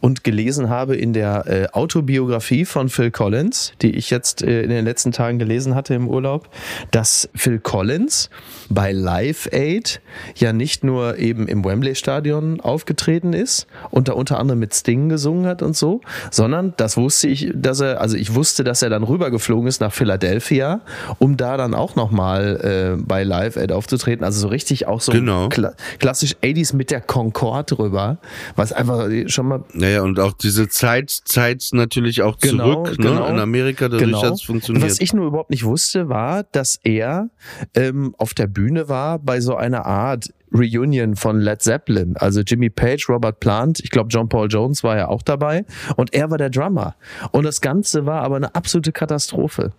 [0.00, 4.70] und gelesen habe in der äh, Autobiografie von Phil Collins, die ich jetzt äh, in
[4.70, 6.48] den letzten Tagen gelesen hatte im Urlaub,
[6.92, 8.30] dass Phil Collins
[8.70, 10.00] bei Live Aid
[10.36, 15.08] ja nicht nur eben im Wembley Stadion aufgetreten ist und da unter anderem mit Sting
[15.08, 18.90] gesungen hat und so, sondern das wusste ich, dass er, also ich wusste, dass er
[18.90, 20.82] dann rübergeflogen ist nach Philadelphia,
[21.18, 24.24] um da dann auch nochmal äh, bei Live Aid aufzutreten.
[24.24, 25.48] Also so richtig auch so Genau.
[25.48, 28.18] kla klassisch 80s mit der Concorde rüber,
[28.54, 33.24] was einfach schon mal Naja, und auch diese Zeit, Zeit natürlich auch Genau, zurück, genau.
[33.26, 33.30] ne?
[33.30, 34.22] In Amerika, dadurch Genau.
[34.22, 34.84] hat's funktioniert.
[34.84, 37.28] Was ich nur überhaupt nicht wusste, war, dass er
[37.74, 42.16] ähm, auf der Bühne war bei so einer Art Reunion von Led Zeppelin.
[42.16, 45.64] Also Jimmy Page, Robert Plant, ich glaube John Paul Jones war ja auch dabei
[45.96, 46.96] und er war der Drummer.
[47.32, 49.72] Und das Ganze war aber eine absolute Katastrophe.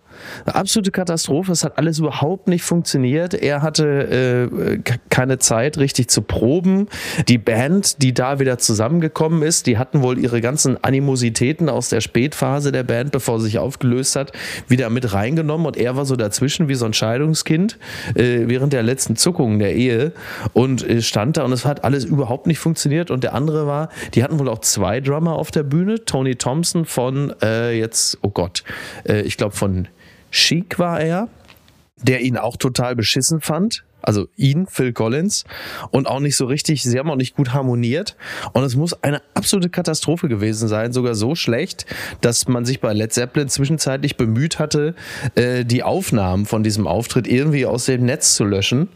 [0.46, 1.52] Eine absolute Katastrophe.
[1.52, 3.34] Es hat alles überhaupt nicht funktioniert.
[3.34, 4.78] Er hatte äh,
[5.10, 6.88] keine Zeit richtig zu proben.
[7.28, 12.00] Die Band, die da wieder zusammengekommen ist, die hatten wohl ihre ganzen Animositäten aus der
[12.00, 14.32] Spätphase der Band, bevor sie sich aufgelöst hat,
[14.66, 17.78] wieder mit reingenommen und er war so dazwischen wie so ein Scheidungskind
[18.14, 20.12] äh, während der letzten Zuckungen der Ehe
[20.58, 23.90] und äh, stand da und es hat alles überhaupt nicht funktioniert und der andere war,
[24.14, 28.30] die hatten wohl auch zwei Drummer auf der Bühne, Tony Thompson von äh, jetzt, oh
[28.30, 28.64] Gott,
[29.08, 29.86] äh, ich glaube von
[30.32, 31.28] Chic war er,
[32.02, 33.84] der ihn auch total beschissen fand.
[34.08, 35.44] Also ihn, Phil Collins,
[35.90, 38.16] und auch nicht so richtig, sie haben auch nicht gut harmoniert.
[38.54, 41.84] Und es muss eine absolute Katastrophe gewesen sein, sogar so schlecht,
[42.22, 44.94] dass man sich bei Led Zeppelin zwischenzeitlich bemüht hatte,
[45.34, 48.88] äh, die Aufnahmen von diesem Auftritt irgendwie aus dem Netz zu löschen.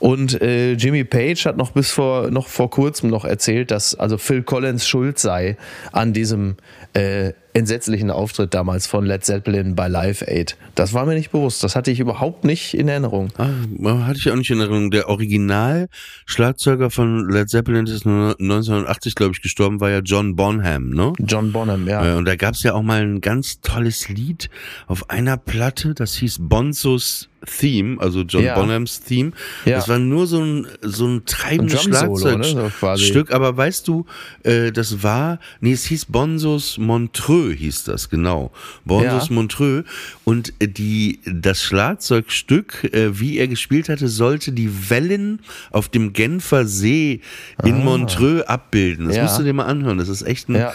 [0.00, 4.18] Und äh, Jimmy Page hat noch bis vor noch vor kurzem noch erzählt, dass also
[4.18, 5.56] Phil Collins schuld sei
[5.92, 6.56] an diesem
[6.94, 10.56] äh, entsetzlichen Auftritt damals von Led Zeppelin bei Live Aid.
[10.74, 11.64] Das war mir nicht bewusst.
[11.64, 13.30] Das hatte ich überhaupt nicht in Erinnerung.
[13.36, 14.90] Ah, hatte ich auch nicht in Erinnerung.
[14.90, 21.12] Der Original-Schlagzeuger von Led Zeppelin ist 1980, glaube ich, gestorben, war ja John Bonham, ne?
[21.18, 22.14] John Bonham, ja.
[22.14, 24.50] Äh, Und da gab's ja auch mal ein ganz tolles Lied
[24.86, 28.54] auf einer Platte, das hieß Bonzos Theme, also John Ja.
[28.54, 29.32] Bonhams Theme.
[29.64, 29.76] Ja.
[29.76, 32.70] Das war nur so ein, so ein treibendes Drum-Solo, ne, so.
[32.70, 34.06] Schlagzeugstück, aber weißt du,
[34.44, 38.50] äh, das war, nee, es hieß Bonzos Montreux, hieß das, genau.
[38.84, 39.34] Bonzos Ja.
[39.34, 39.84] Montreux.
[40.24, 46.12] Und äh, die, das Schlagzeugstück, äh, wie er gespielt hatte, sollte die Wellen auf dem
[46.12, 47.20] Genfer See
[47.64, 49.08] in Montreux abbilden.
[49.08, 49.22] Das Ah.
[49.22, 49.98] Musst du dir mal anhören.
[49.98, 50.66] Das ist echt ein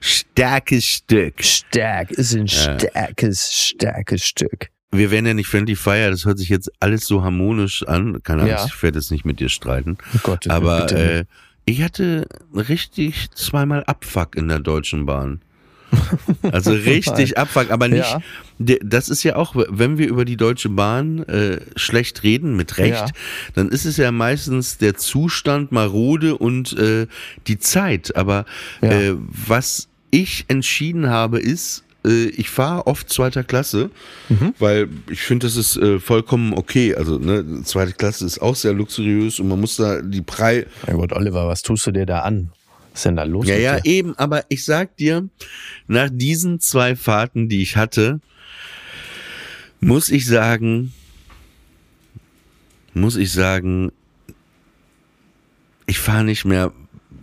[0.00, 1.42] starkes Stück.
[1.42, 4.68] Stark, ist ein starkes, starkes Stück.
[4.94, 8.22] Wir werden ja nicht Friendly Fire, das hört sich jetzt alles so harmonisch an.
[8.22, 8.66] Keine Angst, Ja.
[8.66, 9.96] ich werde jetzt nicht mit dir streiten.
[10.14, 11.24] Oh Gott, Aber äh,
[11.64, 15.40] ich hatte richtig zweimal Abfuck in der Deutschen Bahn.
[16.42, 18.10] Also richtig Abfuck, aber nicht.
[18.58, 18.76] Ja.
[18.82, 22.92] Das ist ja auch, wenn wir über die Deutsche Bahn äh, schlecht reden, mit Recht,
[22.92, 23.06] Ja.
[23.54, 27.06] dann ist es ja meistens der Zustand, marode und äh,
[27.46, 28.16] die Zeit.
[28.16, 28.44] Aber
[28.80, 28.90] Ja.
[28.90, 33.90] äh, was ich entschieden habe, ist, ich fahre oft zweiter Klasse,
[34.28, 34.54] Mhm.
[34.58, 36.94] weil ich finde, das ist äh, vollkommen okay.
[36.94, 40.94] Also ne, zweite Klasse ist auch sehr luxuriös und man muss da die Prei Ja
[40.94, 42.50] gut, Oliver, was tust du dir da an?
[42.92, 43.90] Was ist denn da los ja, ja, dir?
[43.90, 45.28] eben, aber ich sag dir,
[45.86, 48.20] nach diesen zwei Fahrten, die ich hatte,
[49.80, 50.92] muss ich sagen,
[52.94, 53.90] muss ich sagen,
[55.86, 56.72] ich fahre nicht mehr,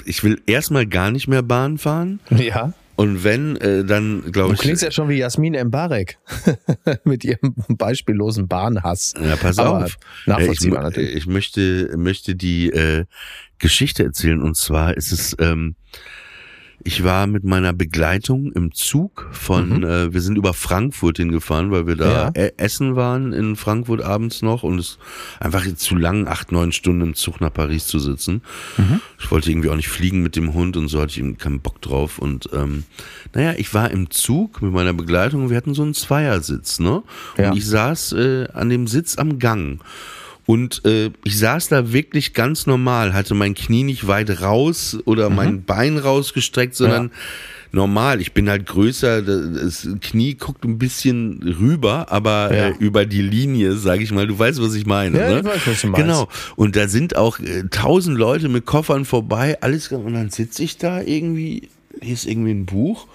[0.05, 2.73] ich will erstmal gar nicht mehr Bahn fahren Ja.
[2.99, 4.59] Und wenn, äh, dann glaube Du ich.
[4.59, 6.17] klingst ja schon wie Jasmin Mbarek
[7.05, 9.13] mit ihrem beispiellosen Bahnhass.
[9.23, 9.97] Ja, pass Aber auf.
[10.25, 11.15] Nachvollziehbar ich, natürlich.
[11.15, 13.05] Ich möchte, möchte die äh,
[13.57, 15.75] Geschichte erzählen und zwar ist es, ähm,
[16.83, 21.87] ich war mit meiner Begleitung im Zug von, äh, wir sind über Frankfurt hingefahren, weil
[21.87, 22.11] wir da Mhm.
[22.37, 22.43] Ja.
[22.45, 24.97] e- essen waren in Frankfurt abends noch und es
[25.39, 28.41] einfach zu lang, acht, neun Stunden im Zug nach Paris zu sitzen.
[28.77, 29.01] Mhm.
[29.19, 31.59] Ich wollte irgendwie auch nicht fliegen mit dem Hund und so hatte ich eben keinen
[31.59, 32.83] Bock drauf und ähm,
[33.33, 37.03] naja, ich war im Zug mit meiner Begleitung, wir hatten so einen Zweiersitz, ne?
[37.37, 37.53] Und Ja.
[37.53, 39.79] ich saß äh, an dem Sitz am Gang.
[40.49, 45.29] Und äh, ich saß da wirklich ganz normal, hatte mein Knie nicht weit raus oder
[45.29, 47.11] mein Bein rausgestreckt, sondern
[47.71, 48.19] normal.
[48.19, 52.67] Ich bin halt größer, das Knie guckt ein bisschen rüber, aber Ja.
[52.69, 54.25] äh, über die Linie, sage ich mal.
[54.25, 55.19] Du weißt, was ich meine.
[55.19, 55.39] Ja, ne?
[55.41, 56.03] ich weiß, was du meinst.
[56.07, 56.27] Genau.
[56.55, 60.79] Und da sind auch äh, tausend Leute mit Koffern vorbei, alles und dann sitze ich
[60.79, 61.69] da irgendwie,
[62.01, 63.05] ist irgendwie ein Buch,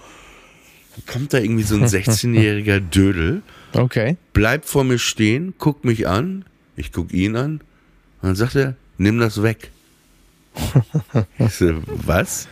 [1.13, 3.43] kommt da irgendwie so ein 16-jähriger Dödel
[3.73, 4.17] Okay.
[4.35, 6.45] bleibt vor mir stehen, guckt mich an,
[6.77, 7.53] ich guck ihn an,
[8.23, 9.71] und dann sagt er, nimm das weg.
[11.39, 12.49] Ich so, was?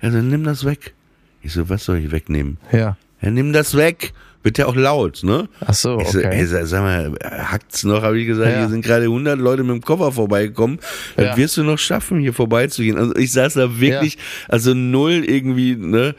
[0.00, 0.94] Ja, dann nimm das weg.
[1.42, 2.56] Ich so, was soll ich wegnehmen?
[2.72, 2.96] Ja.
[3.20, 4.12] Ja, nimm das weg.
[4.42, 5.48] Wird ja auch laut, ne?
[5.60, 6.40] Ach so, Ich so, okay.
[6.40, 8.02] ey, sag, mal, hackt's noch?
[8.02, 8.58] Habe ich gesagt, Ja.
[8.58, 10.80] hier sind gerade 100 Leute mit dem Koffer vorbeigekommen.
[11.14, 11.36] Das Ja.
[11.36, 12.98] wirst du noch schaffen, hier vorbeizugehen.
[12.98, 16.16] Also ich saß da wirklich, also null irgendwie, ne?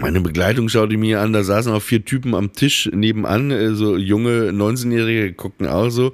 [0.00, 3.96] Meine Begleitung schaute mir an, da saßen auch vier Typen am Tisch nebenan, äh, so
[3.96, 6.12] junge 19-Jährige, guckten auch so.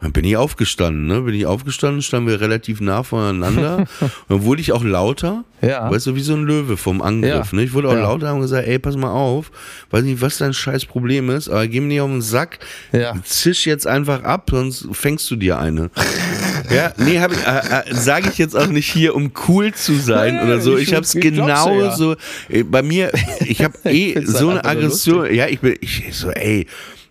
[0.00, 1.22] Dann bin ich aufgestanden, ne?
[1.22, 3.78] Bin ich aufgestanden, standen wir relativ nah voneinander.
[3.78, 3.88] Und
[4.28, 5.42] dann wurde ich auch lauter.
[5.60, 5.90] Ja.
[5.90, 7.56] Weißt du, wie so ein Löwe vom Angriff, Ja.
[7.58, 7.64] ne?
[7.64, 8.02] Ich wurde auch Ja.
[8.02, 9.50] lauter und gesagt, ey, pass mal auf.
[9.90, 12.60] Weiß nicht, was dein scheiß Problem ist, aber geh mir nicht auf den Sack.
[12.92, 13.14] Ja.
[13.24, 15.90] Zisch jetzt einfach ab, sonst fängst du dir eine.
[16.72, 19.94] ja, nee, hab ich, äh, äh, sage ich jetzt auch nicht hier, um cool zu
[19.96, 20.76] sein Nee, oder so.
[20.76, 21.96] ich Ich hab's genau ja.
[21.96, 22.14] so.
[22.48, 23.10] äh, Bei mir,
[23.44, 25.34] ich habe eh so halt eine Aggression.
[25.34, 26.66] Ja, ich bin, ich so, ey.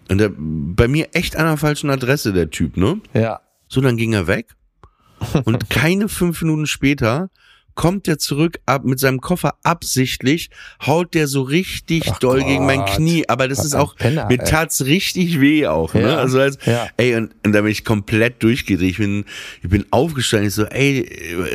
[0.09, 3.01] Und der, bei mir echt an der falschen Adresse, der Typ, ne?
[3.13, 3.41] Ja.
[3.67, 4.55] So, dann ging er weg.
[5.43, 7.29] Und keine fünf Minuten später
[7.77, 10.49] kommt er zurück ab mit seinem Koffer absichtlich,
[10.85, 12.95] haut der so richtig Ach doll gegen mein Gott.
[12.95, 13.29] Knie.
[13.29, 14.45] Aber das Was ist auch, Penner, mir ey.
[14.49, 16.01] tat's richtig weh auch, ne?
[16.01, 16.87] Ja, Also als, ja.
[16.97, 18.89] ey, und, und da bin ich komplett durchgedreht.
[18.91, 19.25] Ich bin,
[19.61, 20.47] ich bin aufgestanden.
[20.49, 21.07] Ich so, ey,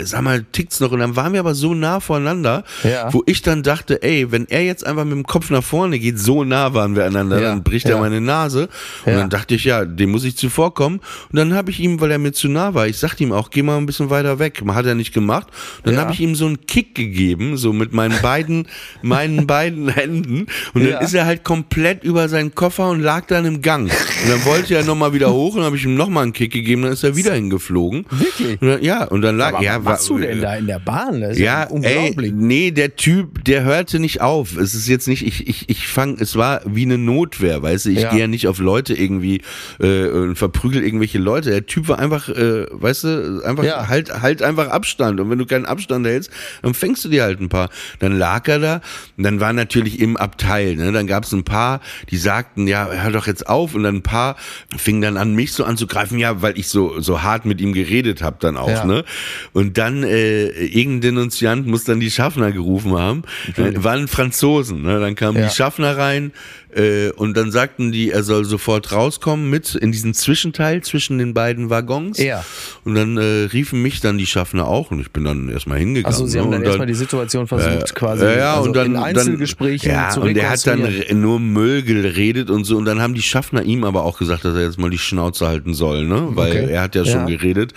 [0.05, 0.93] sag mal, tickt's noch?
[0.93, 3.13] Und dann waren wir aber so nah voreinander, Ja.
[3.13, 6.21] wo ich dann dachte, ey, wenn er jetzt einfach mit dem Kopf nach vorne geht,
[6.21, 8.69] so nah waren wir aneinander, dann bricht er meine Nase.
[9.05, 11.01] Und dann dachte ich, ja, dem muss ich zuvorkommen.
[11.31, 13.51] Und dann habe ich ihm, weil er mir zu nah war, ich sagte ihm auch,
[13.51, 14.63] geh mal ein bisschen weiter weg.
[14.69, 15.49] Hat er nicht gemacht.
[15.83, 16.01] Dann Ja.
[16.01, 18.69] habe ich ihm so einen Kick gegeben, so mit meinen beiden,
[19.03, 20.47] meinen beiden Händen.
[20.75, 20.93] Und Ja.
[20.95, 23.85] dann ist er halt komplett über seinen Koffer und lag dann im Gang.
[23.91, 26.83] Und dann wollte er nochmal wieder hoch und habe ich ihm nochmal einen Kick gegeben,
[26.83, 28.07] dann ist er wieder hingeflogen.
[28.11, 28.61] Wirklich?
[28.61, 30.79] Und dann, ja, und dann lag, Aber ja, was war- du denn da in der
[30.79, 31.21] Bahn?
[31.21, 32.33] Das ist ja, ey, unglaublich.
[32.35, 34.57] nee, der Typ, der hörte nicht auf.
[34.57, 37.91] Es ist jetzt nicht, ich, ich, ich fang, es war wie eine Notwehr, weißt du,
[37.91, 38.11] ich Ja.
[38.11, 39.41] gehe ja nicht auf Leute irgendwie
[39.81, 41.51] äh, und verprügel irgendwelche Leute.
[41.51, 43.89] Der Typ war einfach, äh, weißt du, einfach Ja.
[43.89, 45.21] halt, halt einfach Abstand.
[45.21, 46.31] Und wenn du keinen Abstand unterhältst,
[46.63, 47.69] dann fängst du dir halt ein paar.
[47.99, 48.81] Dann lag er da
[49.17, 50.93] und dann war natürlich im Abteil, ne?
[50.93, 54.03] Dann gab es ein paar, die sagten, ja, hör doch jetzt auf und dann ein
[54.03, 54.37] paar
[54.77, 58.23] fingen dann an, mich so anzugreifen, ja, weil ich so, so hart mit ihm geredet
[58.23, 58.85] habe dann auch, Ja.
[58.85, 59.05] ne?
[59.53, 63.23] Und dann äh, irgendein Denunziant muss dann die Schaffner gerufen haben.
[63.57, 65.01] Äh, waren Franzosen, ne?
[65.01, 65.49] Dann kamen Ja.
[65.49, 66.33] die Schaffner rein
[66.75, 71.35] äh, und dann sagten die, er soll sofort rauskommen mit in diesen Zwischenteil zwischen den
[71.35, 72.19] beiden Waggons.
[72.19, 72.45] Ja.
[72.85, 76.07] Und dann äh, riefen mich dann die Schaffner auch und ich bin dann erstmal hingegangen.
[76.15, 76.45] Also sie ne?
[76.45, 79.99] haben dann und erstmal die Situation versucht, quasi ja, also und dann, in Einzelgesprächen dann,
[79.99, 80.87] ja, zu und der hat dann
[81.21, 84.55] nur Müll geredet und so und dann haben die Schaffner ihm aber auch gesagt, dass
[84.55, 86.29] er jetzt mal die Schnauze halten soll, ne?
[86.31, 86.71] Weil Okay.
[86.73, 87.37] er hat ja schon Ja.
[87.37, 87.73] geredet.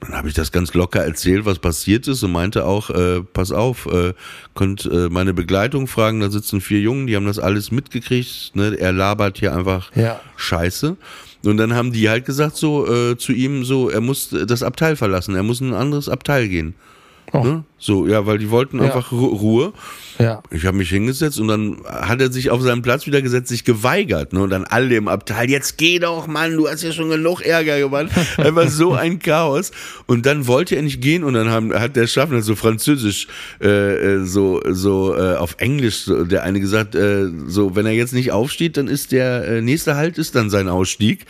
[0.00, 3.50] Dann habe ich das ganz locker erzählt, was passiert ist und meinte auch, äh, pass
[3.50, 4.12] auf, äh,
[4.54, 8.76] könnt äh, meine Begleitung fragen, da sitzen vier Jungen, die haben das alles mitgekriegt, ne?
[8.78, 10.20] Er labert hier einfach Ja.
[10.36, 10.96] Scheiße.
[11.44, 14.96] Und dann haben die halt gesagt so äh, zu ihm so, er muss das Abteil
[14.96, 16.74] verlassen, er muss in ein anderes Abteil gehen.
[17.32, 17.64] Ne?
[17.78, 18.84] So, ja, weil die wollten Ja.
[18.86, 19.72] einfach Ru Ruhe.
[20.18, 20.42] Ja.
[20.50, 23.64] Ich habe mich hingesetzt und dann hat er sich auf seinen Platz wieder gesetzt, sich
[23.64, 24.32] geweigert.
[24.32, 24.40] Ne?
[24.42, 27.78] Und dann alle im Abteil, jetzt geh doch, Mann, du hast ja schon genug Ärger
[27.78, 28.08] gemacht.
[28.38, 29.72] Einfach so ein Chaos.
[30.06, 33.26] Und dann wollte er nicht gehen und dann haben, hat der Schaffner so französisch,
[33.60, 33.68] äh,
[34.14, 38.14] äh, so, so äh, auf Englisch, so, der eine gesagt, äh, so, wenn er jetzt
[38.14, 41.26] nicht aufsteht, dann ist der äh, nächste Halt ist dann sein Ausstieg.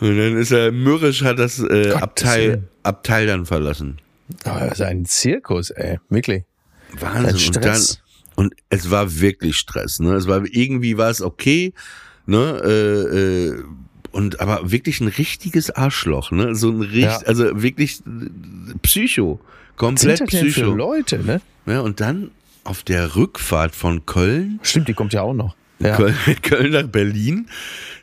[0.00, 2.64] Und dann ist er mürrisch, hat das äh, Abteil.
[2.82, 3.98] Abteil dann verlassen.
[4.44, 5.98] Das ist ein Zirkus, ey.
[6.08, 6.44] Wirklich.
[6.98, 7.26] Wahnsinn.
[7.26, 8.02] Ein Und dann, Stress.
[8.36, 10.14] und es war wirklich Stress, ne?
[10.14, 11.72] Es war irgendwie war es okay,
[12.26, 12.60] ne?
[12.64, 13.64] Äh, äh,
[14.12, 16.54] und aber wirklich ein richtiges Arschloch, ne?
[16.54, 17.18] So ein richtig, Ja.
[17.26, 18.02] also wirklich
[18.82, 20.74] Psycho, Was sind komplett das denn für Psycho.
[20.74, 21.40] Leute, ne?
[21.66, 22.30] Ja, und dann
[22.64, 25.56] auf der Rückfahrt von Köln Stimmt, die kommt ja auch noch.
[25.82, 25.96] Ja.
[25.96, 27.46] Köln, Köln nach Berlin.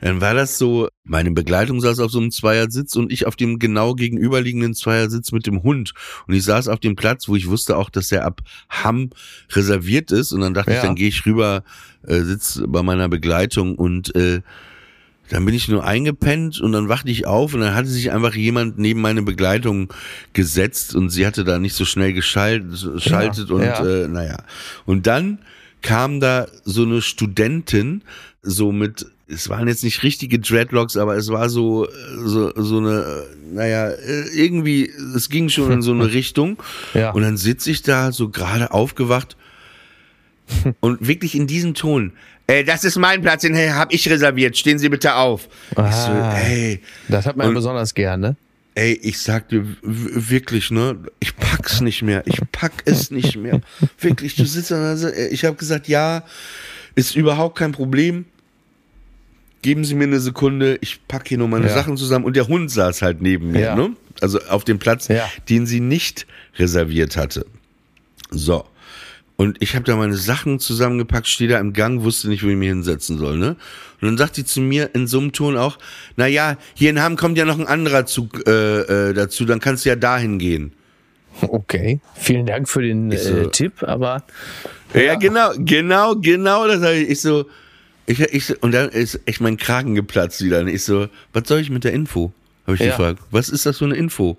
[0.02, 3.60] Dann war das so, meine Begleitung saß auf so einem Zweiersitz und ich auf dem
[3.60, 5.94] genau gegenüberliegenden Zweiersitz mit dem Hund.
[6.28, 9.10] Und ich saß auf dem Platz, wo ich wusste auch, dass der ab Hamm
[9.52, 10.32] reserviert ist.
[10.32, 10.84] Und dann dachte ich, Ja.
[10.84, 11.64] dann gehe ich rüber,
[12.08, 14.40] äh, sitz bei meiner Begleitung und äh,
[15.30, 18.34] dann bin ich nur eingepennt und dann wachte ich auf und dann hatte sich einfach
[18.34, 19.94] jemand neben meine Begleitung
[20.34, 23.86] gesetzt und sie hatte da nicht so schnell geschaltet, schaltet und ja.
[23.86, 24.38] Äh, naja.
[24.86, 25.40] Und dann
[25.82, 28.02] kam da so eine Studentin,
[28.42, 31.90] so mit, es waren jetzt nicht richtige Dreadlocks, aber es war so, äh,
[32.26, 36.58] so, so eine, äh, naja, äh, irgendwie, es ging schon in so eine Richtung.
[36.94, 37.12] Ja.
[37.12, 39.36] Und dann sitze ich da so gerade aufgewacht
[40.80, 42.12] und wirklich in diesem Ton.
[42.48, 44.58] Äh, das ist mein Platz, den habe ich reserviert.
[44.58, 45.48] Stehen Sie bitte auf.
[45.72, 46.38] Ich so, Ah.
[46.40, 48.36] ey, Das hat man Und- besonders gern, ne?
[48.76, 52.24] ey, ich sag dir wirklich, ne, ich pack's nicht mehr.
[52.26, 53.60] Ich pack es nicht mehr.
[54.00, 56.24] Wirklich, du sitzt da, äh, ich habe gesagt, ja,
[56.96, 58.26] ist überhaupt kein Problem.
[59.62, 61.74] Geben Sie mir eine Sekunde, ich pack hier nur meine Ja.
[61.74, 62.24] Sachen zusammen.
[62.24, 63.76] Und der Hund saß halt neben mir, Ja.
[63.76, 63.92] ne?
[64.22, 65.30] Also auf dem Platz, Ja.
[65.50, 66.26] den sie nicht
[66.58, 67.46] reserviert hatte.
[68.32, 68.66] So.
[69.36, 72.56] Und ich habe da meine Sachen zusammengepackt, stehe da im Gang, wusste nicht, wo ich
[72.58, 73.56] mich hinsetzen soll, ne?
[74.02, 75.78] Und dann sagt sie zu mir in so einem Ton auch,
[76.16, 79.60] na ja, hier in Hamm kommt ja noch ein anderer Zug äh, äh, dazu, dann
[79.60, 80.74] kannst du ja dahin gehen.
[81.42, 82.00] Okay.
[82.16, 84.24] Vielen Dank für den so- äh, Tipp, aber
[84.94, 87.46] Ja, genau, genau, genau, das habe ich, ich so,
[88.08, 90.60] ich, ich und dann ist echt mein Kragen geplatzt wieder.
[90.62, 92.32] Und ich so, was soll ich mit der Info?
[92.66, 92.88] Habe ich Ja.
[92.90, 93.22] gefragt.
[93.32, 94.38] Was ist das für eine Info?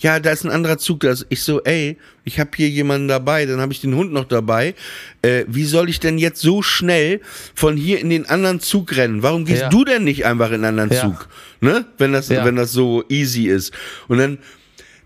[0.00, 1.00] Ja, da ist ein anderer Zug.
[1.00, 4.12] Da ist, ich so, ey, ich habe hier jemanden dabei, dann habe ich den Hund
[4.12, 4.74] noch dabei.
[5.22, 7.20] Äh, wie soll ich denn jetzt so schnell
[7.54, 9.22] von hier in den anderen Zug rennen?
[9.24, 9.68] Warum gehst Ja.
[9.70, 11.00] du denn nicht einfach in einen anderen Ja.
[11.02, 11.28] Zug?
[11.60, 11.84] Ne?
[11.98, 12.44] Wenn das, Ja.
[12.44, 13.72] wenn das so easy ist.
[14.06, 14.38] Und dann,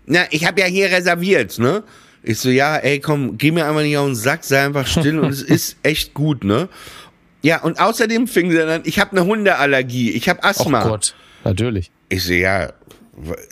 [0.05, 1.83] na, ich habe ja hier reserviert, ne?
[2.23, 5.19] Ich so, ja, ey, komm, geh mir einmal nicht auf den Sack, sei einfach still
[5.19, 6.69] und es ist echt gut, ne?
[7.41, 10.83] Ja, und außerdem fing sie dann an, ich habe eine Hundeallergie, ich habe oh Asthma.
[10.83, 11.91] Gott, natürlich.
[12.07, 12.71] Ich so, ja,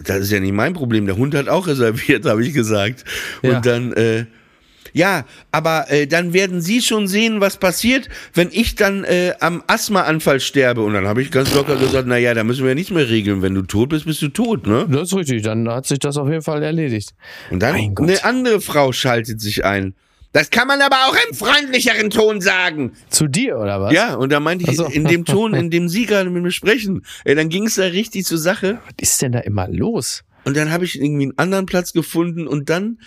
[0.04, 1.06] das ist ja nicht mein Problem.
[1.06, 3.04] Der Hund hat auch reserviert, habe ich gesagt.
[3.42, 3.58] Ja.
[3.58, 4.26] Und dann, äh,
[4.94, 9.64] ja, aber äh, dann werden Sie schon sehen, was passiert, wenn ich dann äh, am
[9.68, 10.82] Asthmaanfall sterbe.
[10.82, 13.10] Und dann habe ich ganz locker gesagt, na ja, da müssen wir ja nicht mehr
[13.10, 13.42] regeln.
[13.42, 14.88] Wenn du tot bist, bist du tot, ne?
[14.90, 17.14] Das ist richtig, dann hat sich das auf jeden Fall erledigt.
[17.50, 19.94] Und dann eine andere Frau schaltet sich ein.
[20.34, 22.94] Das kann man aber auch im freundlicheren Ton sagen.
[23.10, 23.94] Zu dir, oder was?
[23.94, 24.86] Ja, und da meinte ich, so.
[24.86, 27.84] in dem Ton, in dem Sie gerade mit mir sprechen, ey, dann ging es da
[27.84, 28.80] richtig zur Sache.
[28.86, 30.24] Was ist denn da immer los?
[30.46, 32.98] Und dann habe ich irgendwie einen anderen Platz gefunden und dann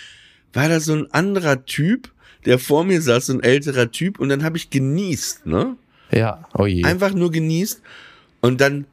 [0.54, 2.10] war da so ein anderer Typ,
[2.44, 5.76] der vor mir saß, so ein älterer Typ, und dann habe ich genießt, ne?
[6.10, 6.84] Ja, oh je.
[6.84, 7.80] Einfach nur genießt.
[8.40, 8.86] Und dann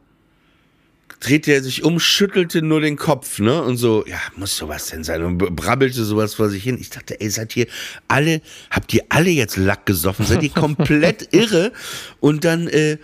[1.22, 3.62] drehte er sich um, schüttelte nur den Kopf, ne?
[3.62, 5.24] Und so, ja, muss sowas denn sein?
[5.24, 6.78] Und brabbelte sowas vor sich hin.
[6.80, 7.68] Ich dachte, ey, seid ihr
[8.08, 8.42] alle,
[8.72, 10.26] habt ihr alle jetzt Lack gesoffen?
[10.26, 11.72] Seid ihr komplett irre?
[12.20, 12.98] Und dann, äh,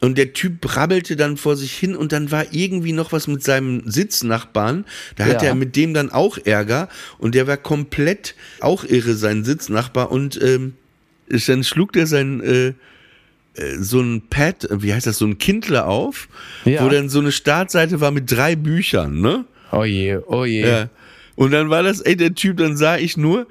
[0.00, 3.42] Und der Typ brabbelte dann vor sich hin und dann war irgendwie noch was mit
[3.44, 4.86] seinem Sitznachbarn.
[5.16, 5.50] Da hatte Ja.
[5.50, 6.88] er mit dem dann auch Ärger
[7.18, 10.10] und der war komplett auch irre, sein Sitznachbar.
[10.10, 10.74] Und ähm,
[11.28, 12.68] dann schlug der sein äh,
[13.60, 16.28] äh, so ein Pad, wie heißt das, so ein Kindle auf,
[16.64, 16.82] Ja.
[16.82, 19.44] wo dann so eine Startseite war mit drei Büchern, ne?
[19.70, 20.66] Oh je, oh je.
[20.66, 20.88] Ja.
[21.36, 23.46] Und dann war das, ey, der Typ, dann sah ich nur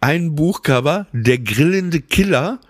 [0.00, 2.60] ein Buchcover, Der grillende Killer,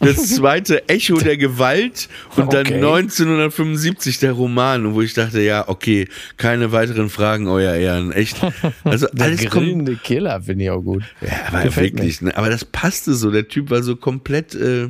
[0.00, 2.74] das zweite Echo der Gewalt und dann Okay.
[2.74, 8.36] 1975 der Roman, wo ich dachte, ja, okay, keine weiteren Fragen, euer Ehren, echt.
[8.84, 11.02] Also Der alles grillende Killer finde ich auch gut.
[11.20, 12.36] Ja, aber wirklich, ne?
[12.36, 13.30] aber das passte so.
[13.30, 14.54] Der Typ war so komplett.
[14.54, 14.88] Äh,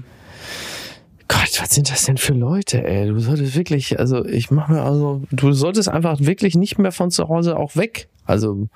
[1.28, 3.06] Gott, was sind das denn für Leute, ey?
[3.06, 7.10] Du solltest wirklich, also ich mach mir also, du solltest einfach wirklich nicht mehr von
[7.10, 8.08] zu Hause auch weg.
[8.24, 8.68] Also,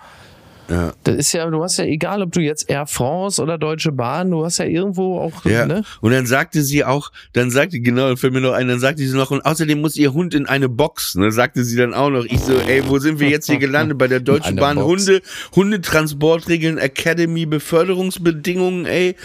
[0.68, 0.92] ja.
[1.04, 4.30] das ist ja, du hast ja egal, ob du jetzt Air France oder Deutsche Bahn,
[4.30, 5.82] du hast ja irgendwo auch, Ja, ne?
[6.00, 9.06] und dann sagte sie auch, dann sagte, genau, dann fällt mir noch ein, dann sagte
[9.06, 12.10] sie noch, und außerdem muss ihr Hund in eine Box, ne, sagte sie dann auch
[12.10, 12.24] noch.
[12.24, 13.98] Ich so, ey, wo sind wir jetzt hier gelandet?
[13.98, 14.86] Bei der Deutschen Bahn Box.
[15.06, 15.22] Hunde,
[15.54, 19.16] Hundetransportregeln, Academy, Beförderungsbedingungen, ey.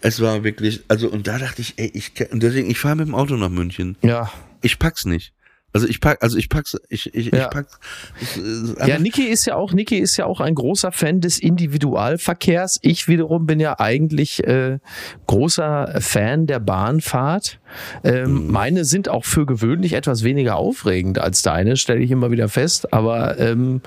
[0.00, 3.06] Es war wirklich, also, und da dachte ich, ey, ich, und deswegen, ich fahre mit
[3.06, 3.96] dem Auto nach München.
[4.02, 4.30] Ja.
[4.60, 5.32] Ich pack's nicht.
[5.74, 7.44] Also ich pack, also ich pack's, ich, ich, Ja.
[7.44, 7.78] ich pack's.
[8.20, 12.78] Ich, Ja, Niki ist ja auch, Niki ist ja auch ein großer Fan des Individualverkehrs.
[12.82, 14.78] Ich wiederum bin ja eigentlich äh,
[15.26, 17.58] großer Fan der Bahnfahrt.
[18.04, 22.48] Ähm, Meine sind auch für gewöhnlich etwas weniger aufregend als deine, stelle ich immer wieder
[22.50, 22.92] fest.
[22.92, 23.80] Aber ähm,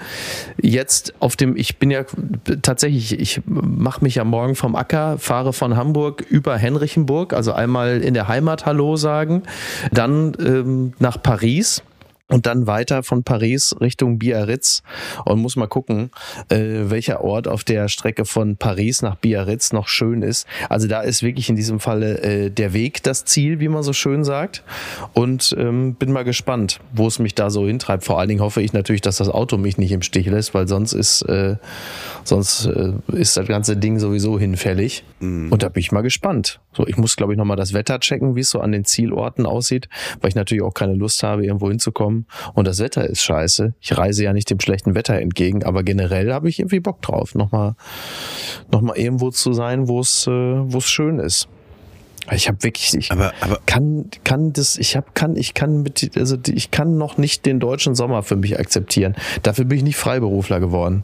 [0.60, 2.04] jetzt auf dem, ich bin ja
[2.64, 8.02] tatsächlich, ich mache mich ja morgen vom Acker, fahre von Hamburg über Henrichenburg, also einmal
[8.02, 9.44] in der Heimat Hallo sagen,
[9.92, 11.75] dann ähm, nach Paris
[12.28, 14.82] und dann weiter von Paris Richtung Biarritz
[15.26, 16.10] und muss mal gucken,
[16.50, 20.48] äh, welcher Ort auf der Strecke von Paris nach Biarritz noch schön ist.
[20.68, 23.94] Also da ist wirklich in diesem Falle äh, der Weg das Ziel, wie man so
[23.94, 24.64] schön sagt.
[25.14, 28.04] Und ähm, bin mal gespannt, wo es mich da so hintreibt.
[28.04, 30.68] Vor allen Dingen hoffe ich natürlich, dass das Auto mich nicht im Stich lässt, weil
[30.68, 31.58] sonst ist äh,
[32.24, 35.04] sonst äh, ist das ganze Ding sowieso hinfällig.
[35.52, 36.60] Und da bin ich mal gespannt.
[36.74, 38.84] So, ich muss glaube ich noch mal das Wetter checken, wie es so an den
[38.84, 39.90] Zielorten aussieht,
[40.22, 42.15] weil ich natürlich auch keine Lust habe, irgendwo hinzukommen.
[42.54, 43.74] Und das Wetter ist scheiße.
[43.80, 47.36] Ich reise ja nicht dem schlechten Wetter entgegen, aber generell habe ich irgendwie Bock drauf,
[47.36, 47.76] noch mal
[48.72, 51.48] noch mal irgendwo zu sein, wo es äh, wo es schön ist.
[52.32, 56.18] Ich habe wirklich, ich aber, aber, kann kann das, ich habe kann ich kann mit
[56.18, 59.16] also ich kann noch nicht den deutschen Sommer für mich akzeptieren.
[59.44, 61.04] Dafür bin ich nicht Freiberufler geworden.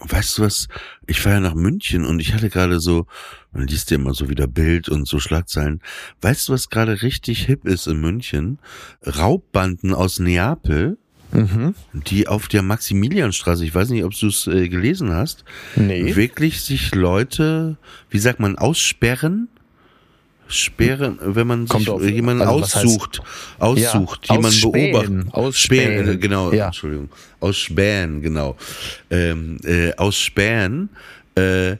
[0.00, 0.68] Weißt du was?
[1.06, 3.06] Ich war ja nach München und ich hatte gerade so,
[3.52, 5.80] man liest ja immer so wieder Bild und so Schlagzeilen.
[6.20, 8.58] Weißt du, was gerade richtig hip ist in München?
[9.06, 10.98] Raubbanden aus Neapel,
[11.30, 11.74] Mhm.
[11.92, 15.44] die auf der Maximilianstraße, ich weiß nicht, ob du es äh, gelesen hast,
[15.76, 16.16] Nee.
[16.16, 17.76] wirklich sich Leute,
[18.08, 19.48] wie sagt man, aussperren?
[20.48, 23.20] Sperren, wenn man sich auf- jemanden also was heißt- aussucht,
[23.58, 25.34] aussucht, Ja, jemanden beobachtet.
[25.34, 25.92] ausspähen.
[26.02, 26.66] Spähen, äh, genau, Ja.
[26.66, 27.08] Entschuldigung.
[27.40, 28.56] Ausspähen, genau.
[29.10, 30.88] Ähm, äh, ausspähen,
[31.36, 31.72] äh,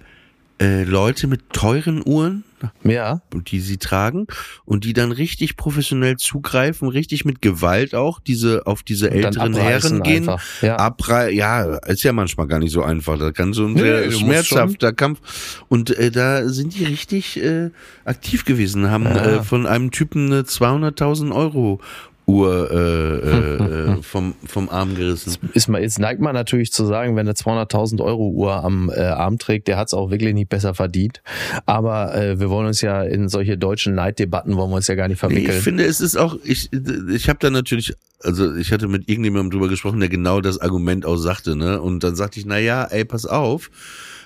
[0.61, 2.45] äh, Leute mit teuren Uhren,
[2.85, 3.23] Ja.
[3.35, 4.27] die sie tragen
[4.65, 10.03] und die dann richtig professionell zugreifen, richtig mit Gewalt auch diese auf diese älteren Herren
[10.03, 10.29] gehen.
[10.29, 10.77] einfach, ja.
[10.77, 13.19] Abrei ja, ist ja manchmal gar nicht so einfach.
[13.19, 15.21] Da kann so ein Nee, schmerzhafter Kampf.
[15.69, 17.71] Und äh, da sind die richtig äh,
[18.05, 19.37] aktiv gewesen, haben Ja.
[19.39, 21.81] äh, von einem Typen eine 200.000 Euro
[22.29, 25.37] Uhr äh, äh, äh, vom, vom Arm gerissen.
[25.55, 29.01] Ist mal, jetzt neigt man natürlich zu sagen, wenn er 200.000 Euro Uhr am äh,
[29.01, 31.23] Arm trägt, der hat es auch wirklich nicht besser verdient.
[31.65, 35.09] Aber äh, wir wollen uns ja in solche deutschen Neiddebatten wollen wir uns ja gar
[35.09, 35.63] nicht Nee, ich verwickeln.
[35.63, 36.71] finde, es ist auch, ich,
[37.11, 41.07] ich habe da natürlich, also ich hatte mit irgendjemandem drüber gesprochen, der genau das Argument
[41.07, 41.81] auch sagte, ne?
[41.81, 43.71] Und dann sagte ich, na ja, ey, pass auf.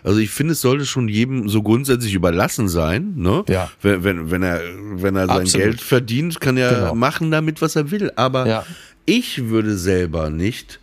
[0.04, 3.44] Also ich finde, es sollte schon jedem so grundsätzlich überlassen sein, ne?
[3.48, 3.70] Ja.
[3.82, 4.60] Wenn, wenn, wenn er,
[4.94, 5.64] wenn er sein Absolut.
[5.66, 6.94] Geld verdient, kann er Genau.
[6.94, 8.10] machen damit, was er will.
[8.16, 8.66] Aber Ja.
[9.06, 10.80] ich würde selber nicht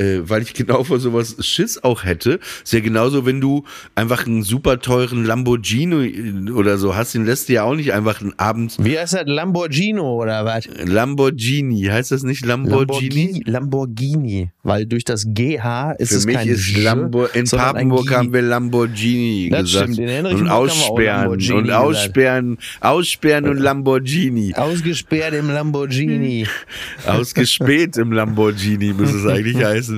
[0.00, 2.40] äh, weil ich genau vor sowas Schiss auch hätte.
[2.64, 7.48] Ist ja genauso, wenn du einfach einen super teuren Lamborghini oder so hast, den lässt
[7.48, 9.24] du ja auch nicht einfach einen Abend Wie heißt das?
[9.26, 10.66] Lamborghini oder was?
[10.84, 13.42] Lamborghini, heißt das nicht Lamborghini?
[13.44, 14.50] Lamborghini.
[14.62, 18.32] Weil durch das GH ist Für es mich kein ist J, Lambo in Papenburg haben
[18.32, 19.92] wir Lamborghini Das gesagt.
[19.94, 21.84] stimmt, in und aussperren Lamborghini und gesagt.
[21.84, 24.54] aussperren, aussperren und Lamborghini.
[24.54, 26.46] Ausgesperrt im Lamborghini.
[27.06, 29.89] Ausgespäht im Lamborghini muss es eigentlich heißen.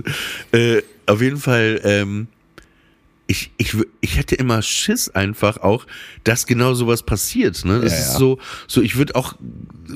[0.53, 2.28] Äh, auf jeden Fall, ähm,
[3.27, 5.87] ich, ich, ich hätte immer Schiss einfach auch,
[6.25, 7.64] dass genau sowas passiert.
[7.64, 7.81] Ne?
[7.81, 8.18] Das Ja, ist ja.
[8.18, 9.35] so, so, ich würde auch,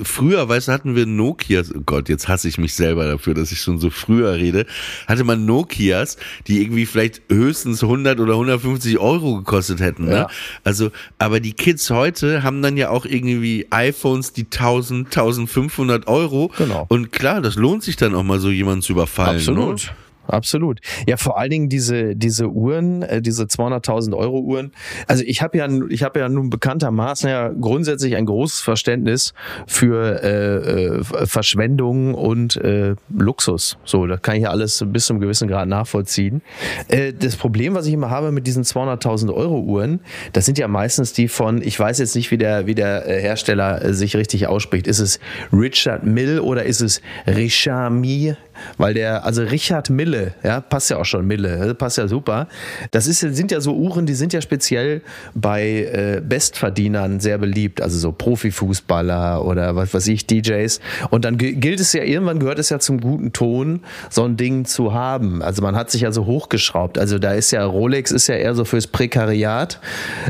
[0.03, 3.51] früher, weißt du, hatten wir Nokias, oh Gott, jetzt hasse ich mich selber dafür, dass
[3.51, 4.65] ich schon so früher rede,
[5.07, 6.17] hatte man Nokias,
[6.47, 10.05] die irgendwie vielleicht höchstens 100 oder 150 Euro gekostet hätten.
[10.05, 10.11] Ne?
[10.11, 10.27] Ja.
[10.63, 16.51] Also, aber die Kids heute haben dann ja auch irgendwie iPhones, die 1000, 1500 Euro.
[16.57, 16.85] Genau.
[16.89, 19.37] Und klar, das lohnt sich dann auch mal so jemanden zu überfallen.
[19.37, 19.85] Absolut.
[19.85, 19.91] Ne?
[20.27, 20.79] Absolut.
[21.07, 24.71] Ja, vor allen Dingen diese diese Uhren, äh, diese 200.000 Euro Uhren.
[25.07, 29.33] Also ich habe ja ich habe ja nun bekanntermaßen ja grundsätzlich ein großes Verständnis
[29.65, 33.77] für äh, äh, Verschwendung und äh, Luxus.
[33.83, 36.41] So, da kann ich ja alles bis zum gewissen Grad nachvollziehen.
[36.87, 40.01] Äh, das Problem, was ich immer habe mit diesen 200.000 Euro Uhren,
[40.33, 43.21] das sind ja meistens die von, ich weiß jetzt nicht, wie der wie der äh,
[43.21, 44.87] Hersteller äh, sich richtig ausspricht.
[44.87, 45.19] Ist es
[45.51, 48.37] Richard Mill oder ist es Richard Mille?
[48.77, 52.47] Weil der, also Richard Mille, ja, passt ja auch schon, Mille, äh, passt ja super.
[52.91, 55.01] Das ist, sind ja so Uhren, die sind ja speziell
[55.33, 60.79] bei äh, Bestverdienern sehr beliebt, also so Profifußballer oder was weiß ich, DJs.
[61.09, 64.37] Und dann gi- gilt es ja, irgendwann gehört es ja zum guten Ton, so ein
[64.37, 65.41] Ding zu haben.
[65.41, 66.97] Also man hat sich ja so hochgeschraubt.
[66.97, 69.79] Also da ist ja, Rolex ist ja eher so fürs Prekariat.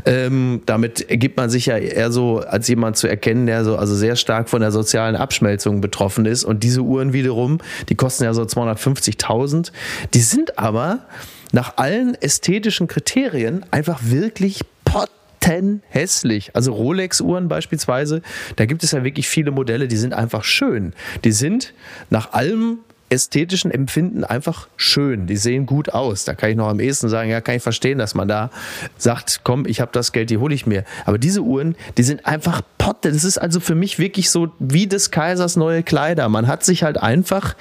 [0.06, 3.96] Ähm, damit gibt man sich ja eher so als jemand zu erkennen, der so, also
[3.96, 6.44] sehr stark von der sozialen Abschmelzung betroffen ist.
[6.44, 7.60] Und diese Uhren wiederum,
[7.90, 9.72] die kosten ja so 250.000.
[10.13, 11.05] Die sind aber
[11.51, 16.55] nach allen ästhetischen Kriterien einfach wirklich pottenhässlich.
[16.55, 18.22] Also Rolex-Uhren beispielsweise,
[18.55, 20.93] da gibt es ja wirklich viele Modelle, die sind einfach schön.
[21.24, 21.74] Die sind
[22.09, 22.80] nach allem
[23.10, 25.28] ästhetischen Empfinden einfach schön.
[25.28, 26.26] Die sehen gut aus.
[26.26, 28.49] Da kann ich noch am ehesten sagen, ja, kann ich verstehen, dass man da
[28.97, 30.84] sagt, komm, ich habe das Geld, die hole ich mir.
[31.05, 33.12] Aber diese Uhren, die sind einfach potte.
[33.12, 36.28] Das ist also für mich wirklich so wie des Kaisers neue Kleider.
[36.28, 37.55] Man hat sich halt einfach,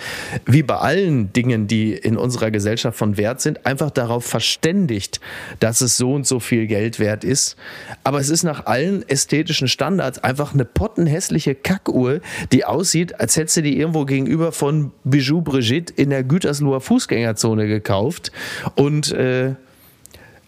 [0.46, 5.20] wie bei allen Dingen, die in unserer Gesellschaft von Wert sind, einfach darauf verständigt,
[5.60, 7.56] dass es so und so viel Geld wert ist.
[8.02, 12.20] Aber es ist nach allen ästhetischen Standards einfach eine pottenhässliche Kackuhr,
[12.52, 17.66] die aussieht, als hättest du die irgendwo gegenüber von Bijou Brigitte in der Gütersloher Fußgängerzone
[17.66, 18.32] gekauft.
[18.74, 19.54] Und äh,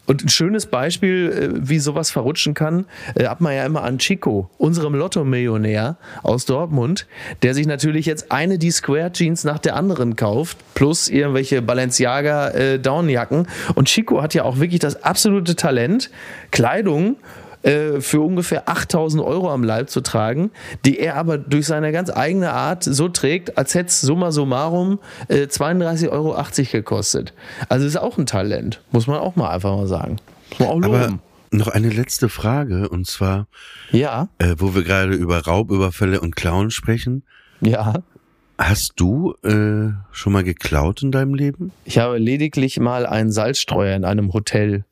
[0.09, 3.99] und ein schönes Beispiel, äh, wie sowas verrutschen kann, äh, hat man ja immer an
[3.99, 7.07] Chico, unserem Lotto-Millionär aus Dortmund,
[7.43, 12.49] der sich natürlich jetzt eine die Square Jeans nach der anderen kauft, plus irgendwelche Balenciaga
[12.49, 13.49] äh, Downjacken.
[13.75, 16.11] Und Chico hat ja auch wirklich das absolute Talent,
[16.53, 17.17] Kleidung
[17.63, 20.51] äh, für ungefähr 8000 Euro am Leib zu tragen,
[20.85, 24.99] die er aber durch seine ganz eigene Art so trägt, als hätte es summa summarum
[25.29, 26.37] äh, 32,80 Euro
[26.73, 27.33] gekostet.
[27.69, 30.17] Also ist auch ein Talent, muss man auch mal einfach mal sagen.
[30.51, 31.19] Muss man auch Aber
[31.51, 33.47] noch eine letzte Frage, und zwar,
[33.91, 37.23] Ja, äh, wo wir gerade über Raubüberfälle und Klauen sprechen.
[37.61, 37.95] ja.
[38.61, 41.71] Hast du äh, schon mal geklaut in deinem Leben?
[41.85, 44.85] Ich habe lediglich mal einen Salzstreuer in einem Hotel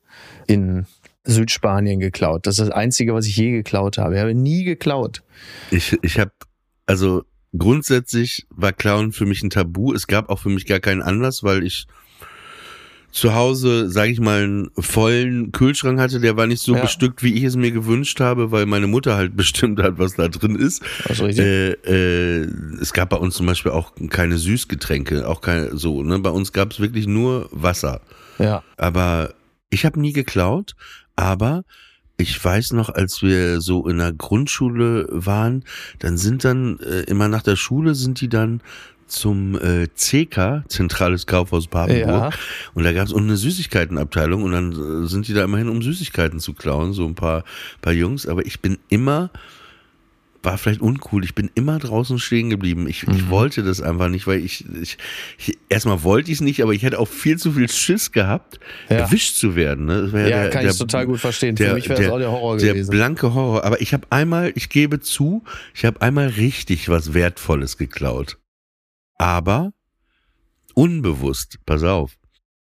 [0.47, 0.85] in
[1.27, 2.45] Südspanien geklaut.
[2.47, 4.15] Das ist das Einzige, was ich je geklaut habe.
[4.15, 5.21] Ich habe nie geklaut.
[5.71, 6.31] Ich, ich habe,
[6.85, 7.23] also
[7.57, 9.93] grundsätzlich war Klauen für mich ein Tabu.
[9.93, 11.87] Es gab auch für mich gar keinen Anlass, weil ich
[13.11, 16.19] zu Hause, sage ich mal, einen vollen Kühlschrank hatte.
[16.19, 16.81] Der war nicht so Ja.
[16.81, 20.27] bestückt, wie ich es mir gewünscht habe, weil meine Mutter halt bestimmt hat, was da
[20.27, 20.83] drin ist.
[21.09, 21.39] Richtig.
[21.39, 22.47] Äh, äh,
[22.79, 26.03] es gab bei uns zum Beispiel auch keine Süßgetränke, auch keine so.
[26.03, 26.19] Ne?
[26.19, 28.01] Bei uns gab es wirklich nur Wasser.
[28.39, 28.61] Ja.
[28.75, 29.33] Aber
[29.69, 30.75] ich habe nie geklaut,
[31.17, 31.65] aber
[32.15, 35.63] ich weiß noch, als wir so in der Grundschule waren,
[35.99, 38.61] dann sind dann äh, immer nach der Schule sind die dann
[39.07, 42.33] zum äh, CK, Zentrales Kaufhaus Papenburg.
[42.33, 42.39] Ja.
[42.73, 46.39] Und da gab es eine Süßigkeitenabteilung und dann äh, sind die da immerhin, um Süßigkeiten
[46.39, 47.43] zu klauen, so ein paar,
[47.81, 48.27] paar Jungs.
[48.27, 49.29] Aber ich bin immer,
[50.43, 52.87] war vielleicht uncool, ich bin immer draußen stehen geblieben.
[52.87, 53.15] Ich, Mhm.
[53.15, 54.97] ich wollte das einfach nicht, weil ich, ich,
[55.37, 58.59] ich erstmal wollte ich es nicht, aber ich hätte auch viel zu viel Schiss gehabt,
[58.89, 58.97] Ja.
[58.97, 59.85] erwischt zu werden.
[59.85, 60.29] Ne?
[60.29, 61.57] Ja, kann ich total gut verstehen.
[61.57, 62.91] Für mich wäre das auch der Horror der gewesen.
[62.91, 63.63] blanke Horror.
[63.65, 68.37] Aber ich habe einmal, ich gebe zu, ich habe einmal richtig was Wertvolles geklaut.
[69.17, 69.73] Aber
[70.73, 72.17] unbewusst, pass auf.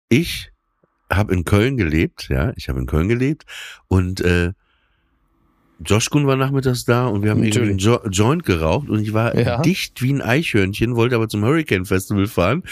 [0.09, 0.51] Ich
[1.11, 3.45] habe in Köln gelebt, ja, ich habe in Köln gelebt
[3.89, 4.53] und äh,
[5.85, 9.37] Joshkun war nachmittags da und wir haben irgendwie einen jo Joint geraucht und ich war
[9.37, 9.61] Ja.
[9.61, 12.63] dicht wie ein Eichhörnchen, wollte aber zum Hurricane Festival fahren.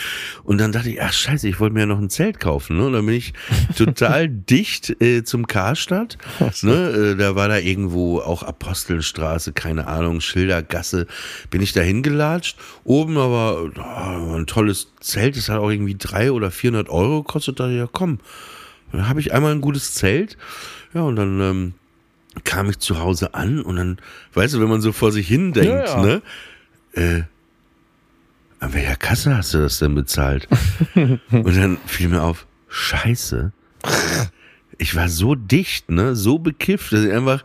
[0.45, 2.87] Und dann dachte ich, ach scheiße, ich wollte mir ja noch ein Zelt kaufen, ne?
[2.87, 3.33] Und dann bin ich
[3.77, 6.17] total dicht äh, zum Karstadt,
[6.63, 7.15] ne?
[7.15, 11.07] Äh, da war da irgendwo auch Apostelstraße, keine Ahnung, Schildergasse,
[11.51, 16.31] bin ich da hingelatscht, oben aber oh, ein tolles Zelt, das hat auch irgendwie drei
[16.31, 18.21] oder 400 Euro gekostet, da dachte ich, ja komm,
[18.93, 20.37] dann habe ich einmal ein gutes Zelt,
[20.95, 21.75] ja und dann ähm,
[22.45, 23.99] kam ich zu Hause an und dann,
[24.35, 26.03] weißt du, wenn man so vor sich hin denkt, Ja, ja.
[26.03, 26.23] ne?
[26.95, 27.23] Äh,
[28.61, 30.49] an welcher Kasse hast du das denn bezahlt?
[30.95, 33.53] und dann fiel mir auf, scheiße,
[34.79, 37.45] ich war so dicht, ne, so bekifft, dass ich einfach,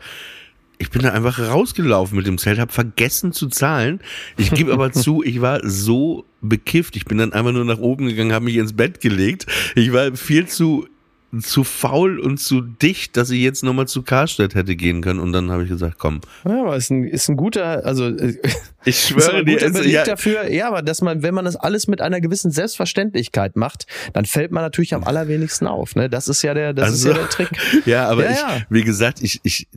[0.77, 3.99] ich bin da einfach rausgelaufen mit dem Zelt, habe vergessen zu zahlen.
[4.37, 6.95] Ich gebe aber zu, ich war so bekifft.
[6.95, 9.47] Ich bin dann einfach nur nach oben gegangen, habe mich ins Bett gelegt.
[9.75, 10.87] Ich war viel zu
[11.41, 15.19] zu faul und zu dicht, dass ich jetzt nochmal zu Karstadt hätte gehen können.
[15.19, 16.21] Und dann habe ich gesagt, komm.
[16.47, 18.37] Ja, aber ist ein, ist ein guter, also äh,
[18.85, 21.55] Ich ist schwöre dir, es, Beleg ja, dafür, ja, aber dass man, wenn man das
[21.55, 25.95] alles mit einer gewissen Selbstverständlichkeit macht, dann fällt man natürlich am allerwenigsten auf.
[25.95, 26.09] Ne?
[26.09, 27.49] Das ist ja der, das ist Also, ja der Trick.
[27.85, 28.57] Ja, aber Ja, ich, ja.
[28.69, 29.67] wie gesagt, ich, ich,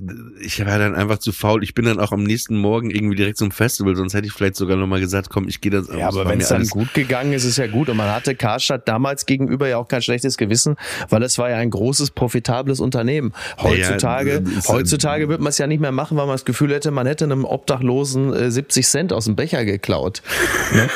[0.41, 1.63] ich war dann einfach zu faul.
[1.65, 4.57] Ich bin dann auch am nächsten Morgen irgendwie direkt zum Festival, sonst hätte ich vielleicht
[4.57, 7.45] sogar nochmal gesagt, komm, ich gehe das Ja, aber wenn es dann gut gegangen ist,
[7.45, 7.89] ist ja gut.
[7.89, 10.77] Und man hatte Karstadt damals gegenüber ja auch kein schlechtes Gewissen,
[11.09, 13.33] weil es war ja ein großes, profitables Unternehmen.
[13.61, 16.91] Heutzutage, Ja, heutzutage wird man es ja nicht mehr machen, weil man das Gefühl hätte,
[16.91, 20.23] man hätte einem Obdachlosen äh, 70 Cent aus dem Becher geklaut.
[20.73, 20.89] Ne?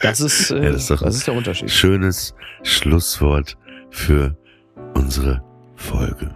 [0.00, 1.70] Das ist, äh, Ja, das ist das ist der Unterschied.
[1.70, 3.56] Schönes Schlusswort
[3.90, 4.36] für
[4.94, 5.42] unsere
[5.74, 6.34] Folge.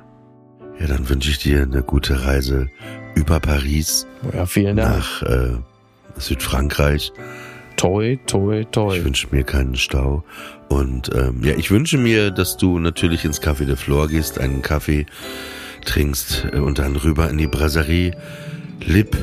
[0.79, 2.69] Ja, dann wünsche ich dir eine gute Reise
[3.15, 4.97] über Paris Ja, vielen Dank.
[4.97, 5.59] nach äh,
[6.17, 7.13] Südfrankreich.
[7.81, 8.95] Toi, toi, toi.
[8.95, 10.23] Ich wünsche mir keinen Stau.
[10.69, 14.61] Und ähm, ja, ich wünsche mir, dass du natürlich ins Café de Flor gehst, einen
[14.61, 15.07] Kaffee
[15.87, 18.15] trinkst äh, und dann rüber in die Brasserie
[18.81, 19.17] Lip.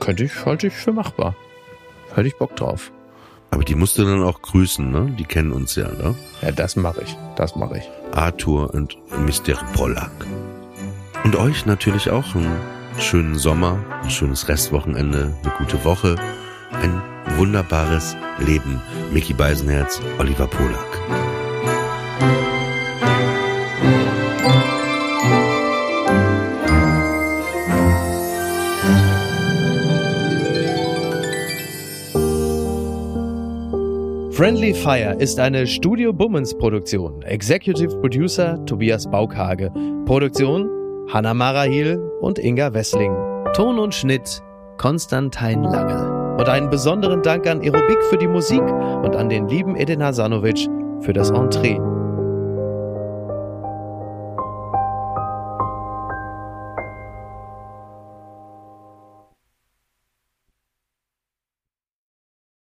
[0.00, 1.36] Könnte ich, halte ich für machbar.
[2.14, 2.90] Hätte ich Bock drauf.
[3.50, 5.14] Aber die musst du dann auch grüßen, ne?
[5.18, 6.14] Die kennen uns ja, ne?
[6.40, 7.14] Ja, das mache ich.
[7.36, 7.90] Das mache ich.
[8.12, 9.52] Arthur und Mr.
[9.74, 10.26] Pollack.
[11.24, 12.56] Und euch natürlich auch einen
[12.98, 16.16] schönen Sommer, ein schönes Restwochenende, eine gute Woche,
[16.82, 17.00] ein
[17.36, 18.80] wunderbares Leben.
[19.12, 21.00] Mickey Beisenherz, Oliver Pollack.
[34.32, 37.22] Friendly Fire ist eine Studio Bummens Produktion.
[37.22, 39.70] Executive Producer Tobias Baukhage.
[40.04, 40.68] Produktion
[41.12, 43.14] Hanna Marahil und Inga Wessling.
[43.54, 44.42] Ton und Schnitt
[44.78, 46.21] Konstantin Lange.
[46.38, 50.68] Und einen besonderen Dank an Aerobik für die Musik und an den lieben Edin Hasanovic
[51.00, 51.91] für das Entree.